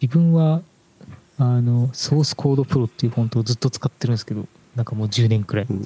[0.00, 0.62] 自分は
[1.42, 5.66] あのソースコードプロっていうフォントをずっと使ってるんですけどなんかもう10年くらい。
[5.68, 5.84] うん。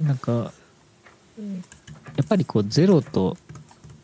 [0.00, 0.52] なんか
[2.16, 3.36] やっぱりこう0と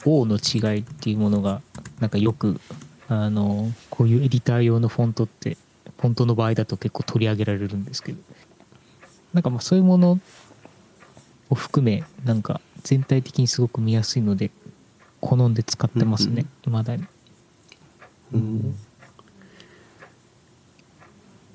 [0.05, 1.63] O の違いっていうものが
[2.01, 2.61] なんかよく
[3.09, 5.57] あのこういうエディター用のフォントって
[5.99, 8.19] フォントの場合だと結構取り上げられるんですけど。
[9.33, 10.19] なんかまあそういうもの
[11.51, 14.51] を含めなんか全体的にすごく見やすいので
[15.21, 16.47] 好んで使ってますね。
[16.67, 16.73] うん。
[16.73, 17.05] 未だに。
[18.33, 18.77] うん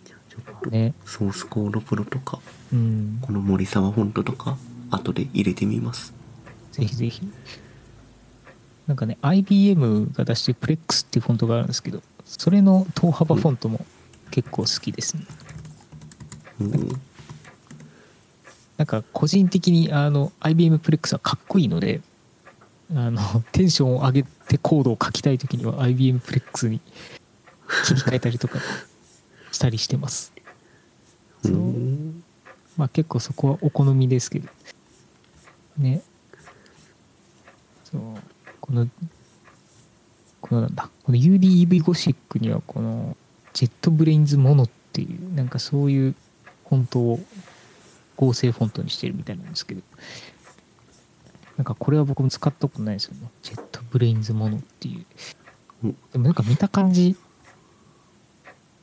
[0.05, 2.39] じゃあちょっとねソースコードプロとか
[2.74, 4.57] うんこの森沢フォントとか
[4.91, 6.13] 後で入れてみます
[6.72, 7.22] ぜひぜひ。
[8.88, 13.86] なんかね、IBM が出してるプレックスっていうフォントがあるんですけど、それの等幅フォントも
[14.30, 15.24] 結構好きですね。
[16.59, 17.01] うん
[18.78, 22.01] なんか個人的にあの IBM プレックスはかっこいいので、
[22.93, 23.22] あの
[23.53, 26.82] テンションを上げてコードを書きたいときには IBM プレックスに
[27.86, 28.59] 切り替えたりとか
[29.53, 30.34] したりしてます。
[31.45, 32.23] うそうん
[32.77, 34.49] まあ結構そこはお好みですけど。
[35.77, 36.01] ね。
[37.83, 38.01] そう。
[38.59, 38.87] この、
[40.41, 43.15] このなんだ、この UDEV ゴシックにはこの
[43.53, 46.15] ジェットブレインズモノっていう、なんかそういう
[46.67, 47.19] フォントを
[48.17, 49.81] 合成フォントにしてるみたいなんですけど、
[51.57, 53.29] なんかこれは僕も使ったことないですよね。
[53.41, 55.05] ジェットブレインズモノっていう
[55.85, 55.97] うん。
[56.11, 57.15] でもなんか見た感じ、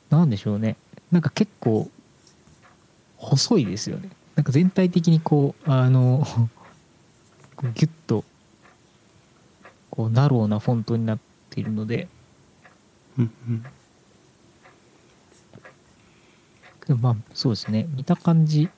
[0.09, 0.77] なんでしょうね。
[1.11, 1.89] なんか結構
[3.23, 4.09] 細いですよね。
[4.35, 6.25] なんか全体的にこう、あの、
[7.75, 8.23] ギュッと、
[9.89, 11.19] こう、ナローなフォントになっ
[11.49, 12.07] ているので、
[13.17, 13.65] うんうん
[16.99, 17.87] まあ、そうですね。
[17.95, 18.69] 見た感じ、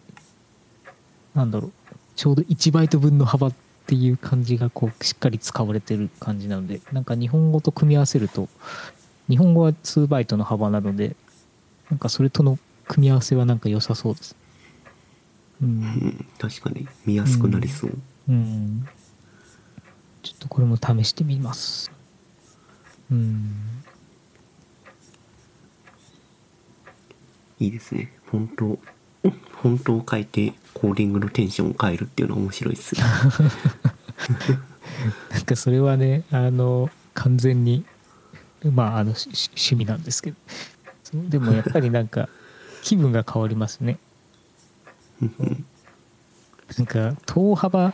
[1.34, 1.72] なんだろう。
[2.16, 3.54] ちょうど1バイト分の幅っ
[3.88, 8.48] ていう感じが、こう、しっかり使われてる感じなので、なんか日本語と組み合わせると、
[9.28, 11.16] 日本語は2バイトの幅なので、
[11.90, 14.36] なんかそれとの組み合わせはなんか良さそうです。
[15.62, 15.66] う。
[15.66, 17.98] うんん確かに見やすくなりそう、
[18.30, 18.88] うん。
[20.24, 21.92] ちょっとこれも試してみます。
[23.12, 23.76] うん。
[27.60, 28.80] いいですねフォント
[29.24, 33.02] フォントを変えてコーディングのテンションを変えるっていうのは面白いですね
[35.32, 37.86] なんかそれはね、あの、完全に、
[38.64, 40.38] まあ、あの、しし趣味なんですけど、
[41.14, 42.30] でもやっぱりなんか、
[42.86, 43.98] 気分が変わりますね。
[46.78, 47.94] なんか、等幅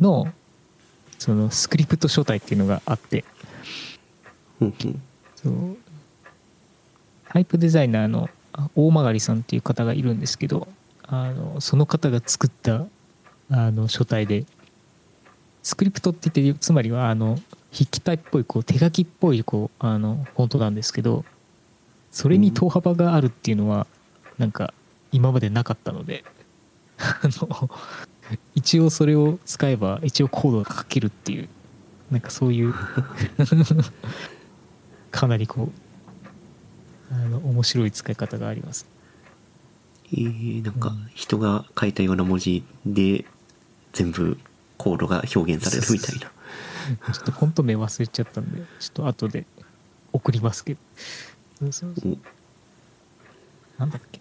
[0.00, 0.32] の、
[1.18, 3.24] その、スクリプト書体っていうのがあって、
[5.36, 5.76] そう、
[7.28, 10.68] タイプデザイナーのあ大曲さんっていう方がいるんですけど、
[11.02, 12.86] あの、その方が作った、
[13.50, 14.46] あの、書体で、
[15.62, 17.38] スクリプトって言ってつまりはあの
[17.72, 21.24] 筆記体っぽいこう手書きっぽいこうあのフォントなんですけど
[22.12, 23.86] それに等幅があるっていうのは
[24.38, 24.72] なんか
[25.12, 26.24] 今までなかったので
[26.98, 27.70] あの
[28.54, 31.48] 一応それを使えば一応コードが書けるっていう
[32.10, 32.74] なんかそういう
[35.10, 35.70] かなりこ
[37.10, 38.86] うあの面白い使い方があります。
[40.12, 43.24] えー、なんかうん人が書いたような文字で
[43.92, 44.38] 全部
[44.76, 46.30] コードが表現されるみたいな。
[47.12, 49.46] ちょっとフォント名忘れちゃったんでちょっと後で
[50.12, 50.80] 送りますけど。
[51.60, 52.12] そうそうそう。
[53.78, 54.20] おなんだっけ？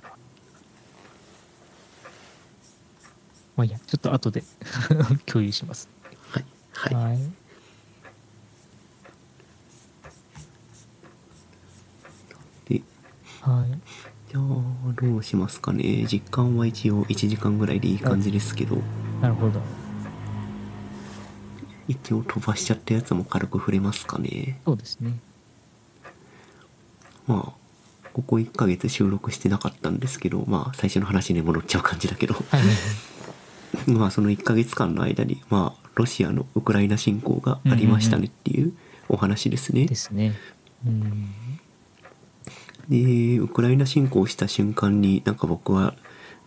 [3.56, 4.44] まあいいや、ちょっと後で
[5.26, 5.90] 共有します。
[6.32, 6.94] はいはい。
[6.96, 7.20] はい。
[12.70, 12.82] で
[13.42, 14.04] はい。
[14.34, 16.06] やーどうしますかね。
[16.08, 18.78] 実感は一応1時間ぐらいでいい感じですけど。
[19.22, 19.62] なるほど。
[21.88, 24.60] 一応飛ばしちゃったやつも軽く触れますかね。
[24.66, 25.14] そうですね。
[27.28, 27.64] まあ
[28.14, 32.34] ここ1ヶ月収録してなかったんですけどまあ最初の話に戻っちゃう感じだけど。
[32.34, 32.44] はい
[33.88, 38.74] まあその1ヶ月間の間にまあロシアのウクライナ侵攻がありましたねっていう
[39.10, 39.86] お話ですね。
[39.86, 40.34] ですね。
[40.86, 41.30] うん。
[42.90, 45.96] でウクライナ侵攻した瞬間になんか僕は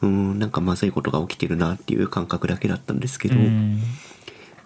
[0.03, 3.81] うんなんかまずいことが起きてるなっていう感覚だけだったんですけど、うん。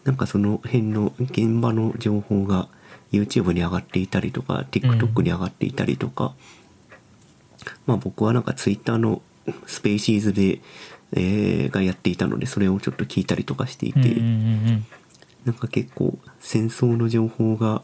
[0.04, 2.68] なんかその辺の現場の情報が
[3.12, 6.34] YouTube に上がっていたりとか TikTok に上がっていたりとか、
[7.86, 9.22] まあ僕はなんか Twitter の
[9.66, 10.60] スペーシーズで、
[11.12, 14.16] えーがやっていたのでそれをちょっと聞いたりとかしていて、うんうんう
[14.72, 14.86] ん
[15.44, 17.82] なんか結構戦争の情報が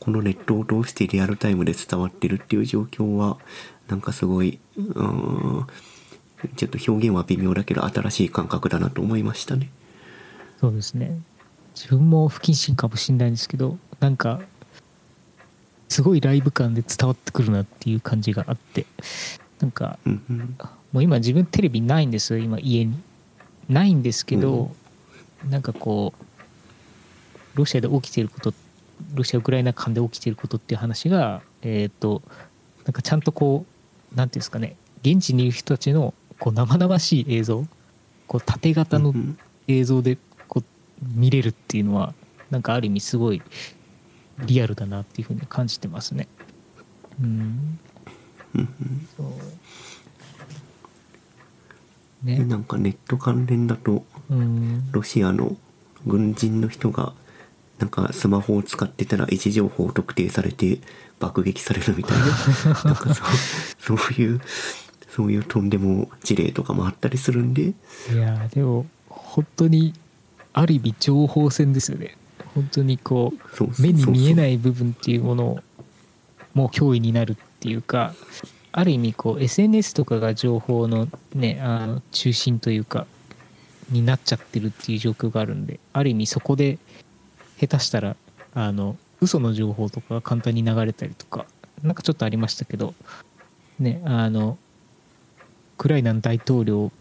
[0.00, 3.36] このネットを通してリアルタイムで伝わってるっていう状況は
[3.88, 5.66] なんかすごいうん
[6.56, 9.68] ちょっと表現は微妙だけど新しい感覚だなと思いましたね。
[10.60, 11.18] そうですね。
[11.74, 14.40] 自分も不謹慎かもしれないんですけどなんか
[15.88, 18.86] すごいライブ感で伝わってくるなっていう感じがあって
[19.60, 20.58] なんかうんうん
[20.92, 22.94] もう今自分テレビないんですよ今家に。
[23.68, 24.74] ないんですけど、
[25.50, 26.14] なんかこ
[27.54, 28.54] うロシアで起きていること
[29.14, 32.22] ロシア・ウクライナ間で起きていることっていう話がえっ、と
[32.86, 33.66] なんかちゃんとこ
[34.12, 37.66] うなんていうんですかね現地にいる人たちのこう生々しい映像
[38.26, 39.38] こう縦型のうんうん。
[39.68, 40.16] 映像で
[40.48, 40.64] こう
[41.14, 42.14] 見れるっていうのは
[42.50, 43.42] なんかある意味すごい
[44.38, 46.26] リアルだなっていうふうに感じてますね。
[47.22, 47.78] うん、
[48.54, 49.08] うんうん。
[49.16, 49.26] そう。
[49.97, 49.97] で
[52.22, 55.56] ね、なんかネット関連だとうん、ロシアの
[56.06, 57.14] 軍人の人が
[57.78, 60.80] なんかスマホを使ってたら位置情報を特定されて
[61.20, 62.24] 爆撃されるみたいな。
[62.84, 64.40] なんかそうそういう
[65.08, 67.62] そういうとんでも事例とかもあったりするんで。
[67.62, 67.72] い
[68.16, 69.94] やーでも本当に
[70.52, 72.16] ある意味情報戦ですよね。
[72.54, 75.60] 本当にこう目に見えないい部分っていうものを
[76.54, 78.14] もう脅威になるっていうか
[78.78, 83.08] ある意味こう SNS とかが情報のねあの中心というか
[83.90, 86.78] になっちゃってるっていう状況があるんである意味そこで
[87.60, 88.14] 下手したら
[88.54, 91.44] あの嘘の情報とかが簡単に流れたりとか
[91.82, 92.94] なんかちょっとありましたけど
[93.80, 94.56] ねあの
[95.74, 96.92] ウクライナの大統領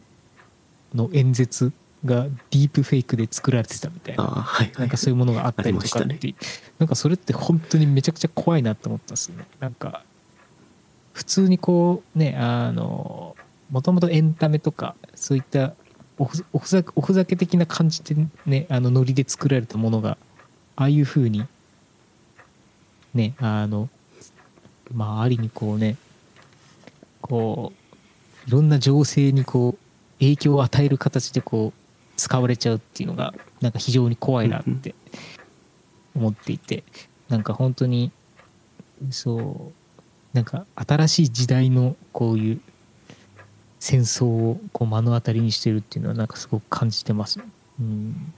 [0.96, 1.72] の演説
[2.04, 6.36] がディープフェイクで作られてたみたいなはいはないんかそういうものがあったりとかって、
[6.80, 9.46] なんかそれって本当にめちゃくちゃ怖いなと思ったんですよね。
[9.60, 10.04] なんか
[11.18, 13.36] 普通にこうねあの
[13.72, 15.74] もともとエンタメとかそういった
[16.20, 18.16] おふおふざおふざけ的な感じで
[18.46, 20.20] ねあのノリで作られたものが
[20.76, 21.44] ああいう風に
[23.16, 23.90] ねあの
[24.94, 25.98] まあありにこうね
[27.20, 27.74] こ
[28.46, 29.78] ういろんな情勢にこう
[30.20, 31.80] 影響を与える形でこう
[32.16, 34.94] 使われちゃうっていうのがなんか非常に怖いなって
[36.16, 36.84] 思っていて
[37.28, 38.12] なんか本当に
[39.10, 39.77] そう
[40.38, 42.62] なんか新しい時代のこういう
[43.80, 47.40] 戦争をこう目の当たりにしてるっていうのはなんかすごく感じてます。
[47.80, 48.34] うん。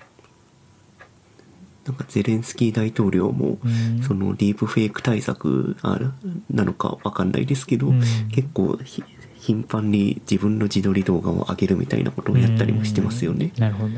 [1.86, 4.02] なんかゼレンスキー大統領もうん。
[4.02, 5.76] そのディープフェイク対策
[6.50, 8.02] なのかわかんないですけど、うん。
[8.32, 9.04] 結構ひ
[9.36, 13.52] 頻繁に自分の自撮り動画を上げるみたいなことをやったりもしてますよね。
[13.54, 13.62] うん。
[13.62, 13.96] なるほど。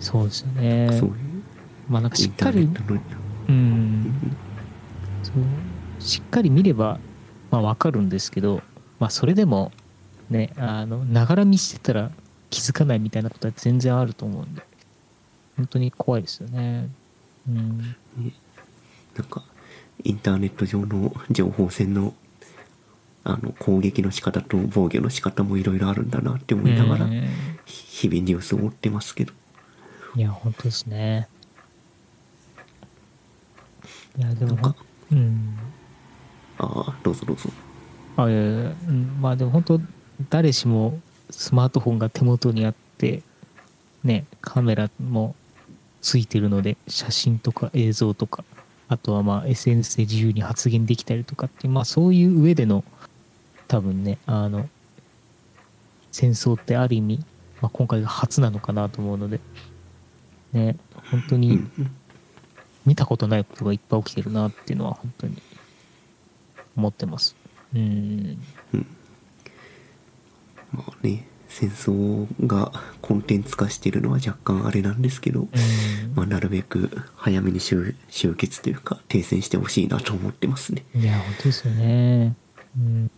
[0.00, 0.88] そうですよね。
[0.92, 1.14] そういう
[1.88, 2.68] まあなんかしっかり
[3.48, 4.36] うん
[5.26, 6.98] そうしっかり見れば
[7.50, 8.62] まあわかるんですけど
[8.98, 9.72] まあそれでも
[10.30, 12.10] ねあのながら見してたら
[12.50, 14.62] 気づかないみたいなことは全然あると思うんで
[15.56, 16.88] 本当に怖いですよね。
[17.48, 17.78] うん。
[19.16, 19.42] なんか
[20.04, 22.14] インターネット上の情報戦の
[23.24, 27.28] あの攻撃の仕方と防御の仕方もいろいろあるんだなって思いながらうん
[27.64, 29.32] 日々ニュースを追ってますけど。
[30.14, 31.28] いや本当ですね。
[34.18, 34.76] いやでもなんか
[35.12, 35.58] うん。
[36.58, 37.50] ああどうぞどうぞ。
[38.16, 39.80] あいやいやうん、まあでも本当
[40.30, 40.98] 誰しも
[41.30, 43.22] スマートフォンが手元にあって
[44.04, 45.34] ねカメラも
[46.00, 48.44] ついてるので写真とか映像とか
[48.88, 52.84] あとはまあ SNS で自由に発言できたりとかってまあそういう上での
[53.68, 54.68] 多分ねあの
[56.12, 57.18] 戦争ってある意味、
[57.60, 59.40] まあ、今回が初なのかなと思うので
[60.52, 60.76] ね
[61.10, 61.90] 本当うんにうん
[62.86, 65.42] 見たことないことがいっぱい起きてるなっていうのは本当に
[66.76, 67.36] 思ってます
[67.74, 68.38] うん
[70.72, 72.70] まあね戦争が
[73.00, 75.48] コンテンツ化してるのは若干あれなんですけど、うん
[76.14, 80.84] まあ、なるべく早めに終終結というか停戦してほしいなと思ってますね。
[80.94, 82.34] いや、本当ですよね。
[82.76, 83.10] うん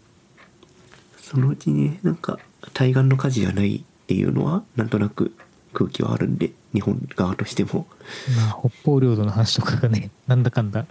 [1.16, 2.38] そのうちねなんか
[2.72, 5.34] 対岸の火事じゃないっていうのはなんとなく
[5.72, 7.86] 空気はあるんで日本側としても。
[8.36, 10.86] まあ北方領土の話とかがねなんだかんだ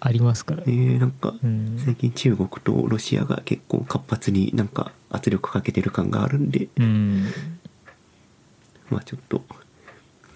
[0.00, 0.62] ありますから。
[0.66, 1.80] えー、なんかうん。
[1.84, 6.68] 最近中国とロシアが結構活発になんか圧力かけてる感があるんで。
[6.76, 7.26] うん。
[8.90, 9.42] まあちょっと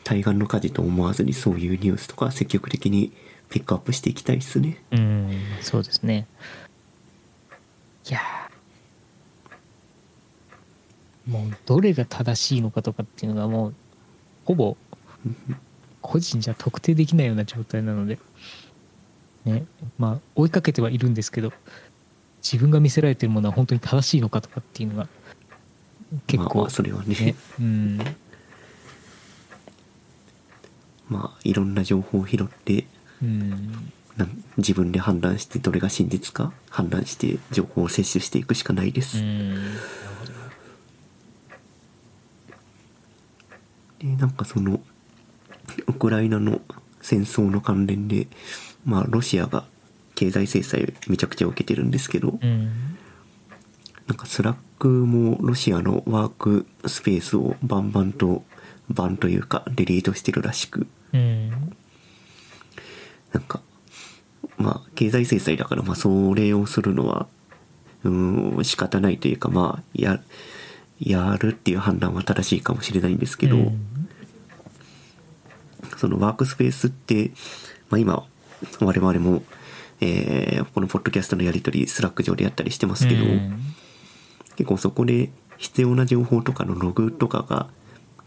[0.05, 3.13] 対岸の火事と思わずにそういうニュースとか積極的に
[3.49, 4.83] ピックアップしていきたいですね。
[4.93, 5.31] うん。
[5.61, 6.27] そうですね。
[8.09, 8.50] いやー
[11.31, 13.75] もうどれが正しいのかとかっていうのがもう
[14.45, 14.77] ほぼ
[16.03, 18.19] 個人じゃ特定できないような状態なので。
[19.45, 19.65] ね
[19.99, 21.51] まあ追いかけてはいるんですけど
[22.43, 25.09] 自分が見せられてるものは本当に正しいのかとかっていうのが
[26.27, 27.15] 結構まあまあそれはね。
[27.15, 27.99] ねうん。
[31.09, 32.87] まあいろんな情報を拾って
[33.23, 33.93] うん
[34.59, 39.57] 自分で判断してどれが真実か判断して情報を摂取していくしかないです、うん
[44.01, 44.81] でなんかその
[45.87, 46.61] ウクライナの
[47.01, 48.27] 戦争の関連で
[48.85, 49.65] まあロシアが
[50.15, 52.97] 経済制裁めちゃくちゃ受けてるんですけど、うん。
[54.07, 58.43] なんか Slack もロシアのワークスペースをバンバンと
[58.89, 61.51] バンというかデリートしてるらしくうん。
[63.33, 63.61] なんか
[64.59, 67.29] まあ経済制裁だからまあそれをするのは
[68.05, 70.21] うーん仕方ないというかまあや
[71.01, 74.09] やるっていう判断は正しいかもしれないんですけど、うん。
[75.97, 77.33] そのワークスペースって、
[77.89, 78.25] まあ、今
[78.81, 79.43] 我々も、
[80.01, 83.59] えーこのポッドキャストのやり取り Slack 上でやったりしてますけど、うん。
[84.57, 87.69] 結構そこで必要な情報とかのログとかが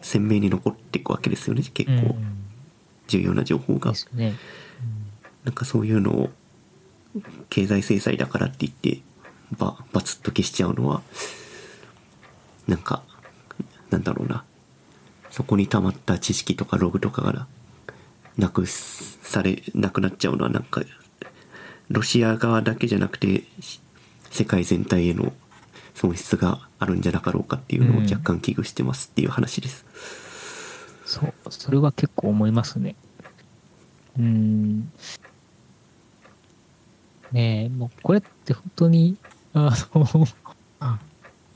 [0.02, 1.92] 鮮明に残っていくわけですよね結構。
[1.92, 2.44] うん。
[3.08, 4.34] 重要な情報が、ですね。
[5.44, 6.30] なんかそういうのを
[7.50, 9.02] 経済制裁だからって言って
[9.58, 11.02] ババツッと消しちゃうのは
[12.68, 13.04] なんか
[13.90, 14.44] なんだろうな
[15.32, 17.48] そこに溜まった知識とかログとかが
[18.38, 20.82] なくされなくなっちゃうのはなんか
[21.90, 23.44] ロシア側だけじゃなくて
[24.32, 25.34] 世界全体への
[25.94, 29.86] 損失があるんじゃなかろうかっていうのを若干危惧してますっていう話です。
[31.06, 32.96] そう、それは結構思いますね。
[34.18, 34.92] うん。
[37.32, 39.18] ねえ、もうこれって本当に、
[39.54, 40.28] あの、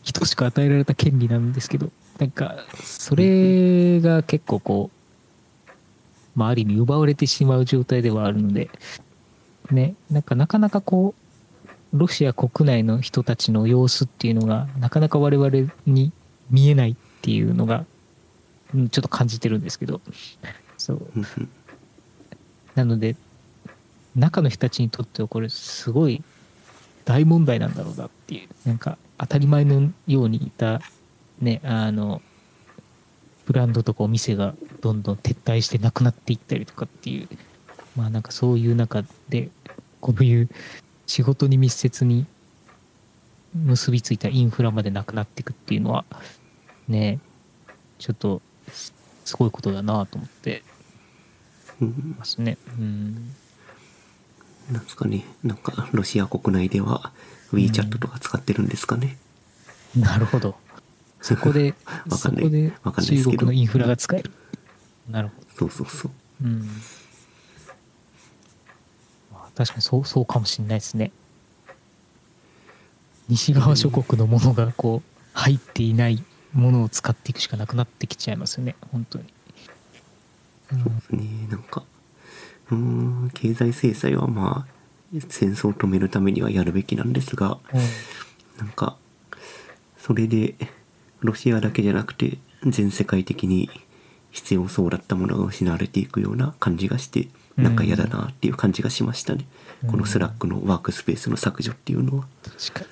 [0.08, 4.90] 人しか与えられた権利なんですけど、なんか、それが結構こ
[5.66, 5.70] う、
[6.34, 8.70] まあ、ある意味奪われてしまう状態ではあるので、
[9.70, 11.14] ね、なんかなかなかこ
[11.94, 16.14] う、ロシア国内の人たちの様子っていうのが、なかなか我々に
[16.50, 17.86] 見えないっていうのが、
[18.74, 20.00] うんちょっと感じてるんですけど、
[20.78, 21.02] そう。
[22.76, 23.18] なので、
[24.16, 26.24] 中の人たちにとってはこれすごい
[27.08, 30.82] 大問題なんだろうなっていう、なんか当たり前のようにいた、
[31.40, 32.22] ね、あの、
[33.46, 37.30] ブランドとかお店がどんどん撤退してなくなっていったりとかっていう、
[37.96, 39.48] まあなんかそういう中で、
[40.02, 40.50] こういう
[41.06, 42.26] 仕事に密接に
[43.56, 46.04] 結びついたインフラまでなくなっていくっていうのは、
[46.90, 47.20] ね、
[48.00, 48.94] ちょっとす
[49.24, 50.62] すごいことだなと思って
[51.82, 52.58] うんますね。
[52.78, 53.34] うん。
[54.72, 57.12] なんですかねなんかロシア国内では
[57.54, 59.18] WeChat とか使ってるんですかね、
[59.96, 60.56] なるほど。
[61.22, 61.74] そこで、
[62.10, 64.32] わかんないそこでわかんないですけど中国のインフラが使える。
[65.10, 65.48] なるほど。
[65.58, 66.12] そうそうそう
[66.44, 66.68] うん。
[69.32, 71.12] まあ、確かにそう、そうかもしれないですね。
[73.30, 79.26] 西側諸国のものがこう、入っていないものを使っていくしかなくなってきちゃいますよね、本当に。
[80.72, 80.76] う
[81.16, 81.84] んねなんか
[82.72, 87.58] うーん経済制裁はまあ戦争を止めるためにはやるべきなんですが
[88.58, 88.98] なんか
[89.98, 90.56] それで
[91.22, 93.70] ロシアだけじゃなくて全世界的に
[94.32, 102.88] 必要そうだったものが失われていくような感じがしてなんか嫌だなっていう感じがしましたね、うんこの Slack のワークスペースの削除っていうのは確かに。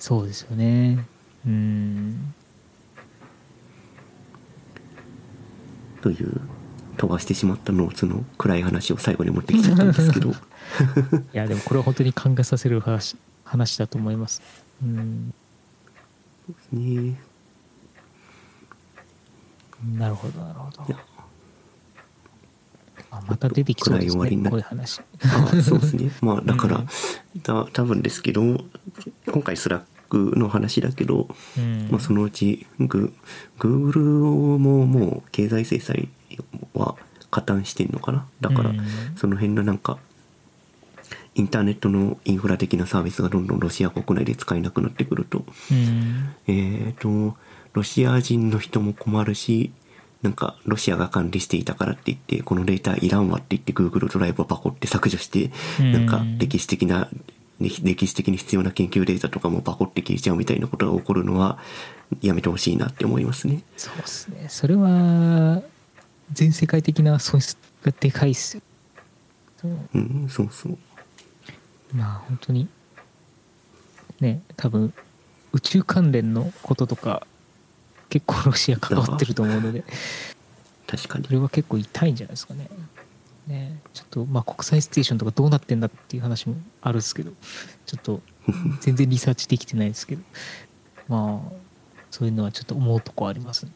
[0.00, 1.04] そうですよね。
[1.46, 2.34] うん。
[6.06, 6.40] という
[6.98, 10.34] 飛ばしてしまったノーツの暗い話を最後に持ってきちゃったんですけど い
[11.32, 14.40] や、でもこれは本当に考えさせる話話だと思います。
[14.84, 15.34] うん。
[16.72, 17.20] ね
[19.96, 20.96] なるほど、なるほど。
[23.10, 25.00] あまた出てきそうですね、暗い終わりになこういう話。
[25.24, 28.42] あ そうですねまあだから、うんた多分ですけど
[29.26, 31.28] 今回 Slack の話だけど、
[31.58, 31.88] うん。
[31.90, 33.12] まあ、そのうちグ
[33.58, 34.00] Google
[34.58, 36.08] ももう経済制裁
[36.74, 36.96] は
[37.30, 38.26] 加担してんのかな？
[38.40, 38.80] だから、うん。
[39.16, 39.98] その辺のなんか
[41.34, 45.44] インターネットのインフラ的なサービスがどんどんロシア国内で使えなくなってくると。
[45.70, 46.34] うん。
[46.46, 47.36] えー、と
[47.74, 49.70] ロシア人の人も困るし
[50.22, 55.92] なんかロシアが管理していたからって言ってこのデータいらんわって言って Google ドライブをパコって削除してうん。
[55.92, 57.10] なんか歴史的な
[57.60, 61.58] 歴歴史的に必要な研究データとかもパコって消えちゃうみたいなことが起こるのは
[62.20, 63.62] やめてほしいなって思いますね。
[63.76, 65.62] そうですねそれは
[66.32, 68.62] 全世界的な損失がでかいっすよ
[69.94, 70.78] うん、そうそう。
[71.92, 72.68] まあ本当に
[74.20, 74.92] ね多分
[75.52, 77.26] 宇宙関連のこととか
[78.10, 79.84] 結構ロシア関わってると思うので
[80.86, 81.32] 確かにそ。
[81.32, 82.68] れは結構痛いんじゃないですかね。
[83.46, 87.32] ねちょっとまあ国際ステーションとかどうなってんだっていう話もあるんですけど
[87.86, 88.20] ちょっと
[88.80, 90.22] 全然リサーチできてないですけど
[91.08, 91.52] まあ
[92.10, 93.72] そういうのはちょっと思うとこありますね。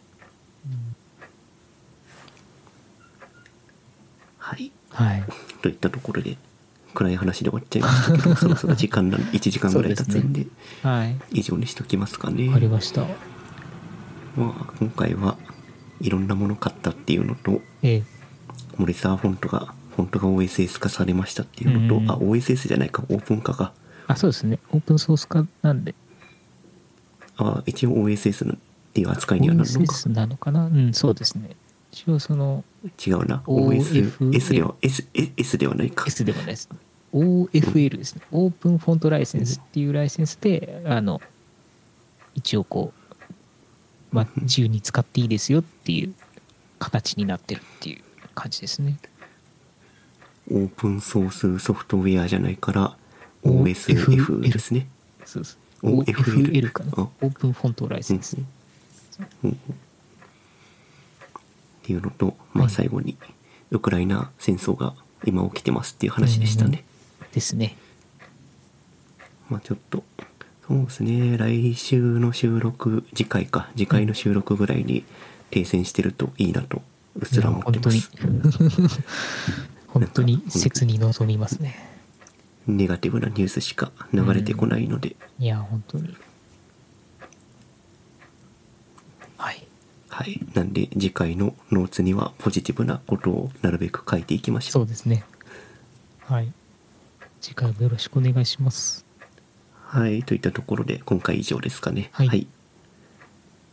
[4.38, 4.72] はい。
[4.90, 5.24] はい。
[5.62, 6.36] といったところで
[6.94, 10.46] 暗い話で終わっちゃいましたけど そろそろ時間なん1時間ぐらい経つんで
[10.82, 11.16] はい。
[11.32, 12.48] 以上にしときますかね。
[12.48, 13.02] わかりました。
[14.36, 15.36] まあ、今回は
[16.00, 18.19] いろんなもの買ったっていうのとええ。
[18.80, 23.72] 森沢フォントがフォントが OSS 化されましたっていうのと、うんあ OSS じゃないかオープン化か
[24.06, 24.58] あ、そうですね。
[24.72, 25.94] オープンソース化なんで。
[27.36, 28.56] あ一応 OSS のっ
[28.94, 30.66] ていう扱いにはなるのか OSS なのかな？
[30.66, 31.50] うん、そうですね。
[31.92, 32.64] 一応その
[33.04, 35.06] 違うな OSS では S,
[35.36, 36.68] S ではないか S ではないです。
[37.12, 38.22] OFL ですね。
[38.30, 41.20] オープンフォントライセンスっていうライセンスで、あの、
[42.34, 43.14] 一応こう、
[44.14, 46.14] まあ、自由に使っていいですよっていう
[46.78, 48.02] 形になってるっていう
[48.34, 48.98] 感じですね。
[50.50, 52.96] オープンソースソフトウェアじゃないから
[53.44, 54.88] OSF ですね
[55.24, 55.58] そうです。
[55.82, 56.92] OFL かな。
[56.96, 58.36] あオープンフォントライセンス。
[58.36, 58.40] っ
[61.82, 63.16] ていうのと、まあ、はい最後に
[63.70, 66.84] ウクライナ戦争が今起きてますっていう話でしたね、
[67.32, 67.76] ですね。
[69.48, 70.02] まあちょっと
[70.66, 75.04] そうですね来週の収録次回か次回の収録ぐらいに
[75.50, 76.82] 停戦してるといいなと
[77.20, 78.10] うっすら思ってまいやす
[79.88, 81.76] 本当に切に望みますね。
[82.66, 86.16] ネガティブなニュースしか流れてこないので、いや、本当に。
[89.36, 89.66] はい。
[90.08, 95.24] はいなんで次回のノーツにはポジティブなことをなるべく書いていきましょそううですね。
[96.26, 96.52] はい。
[97.40, 99.04] 次回もよろしくお願いします。
[99.90, 102.46] はいといったところで今回以上ですかねはい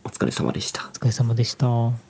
[0.02, 2.07] お疲れ様でしたお疲れ様でした。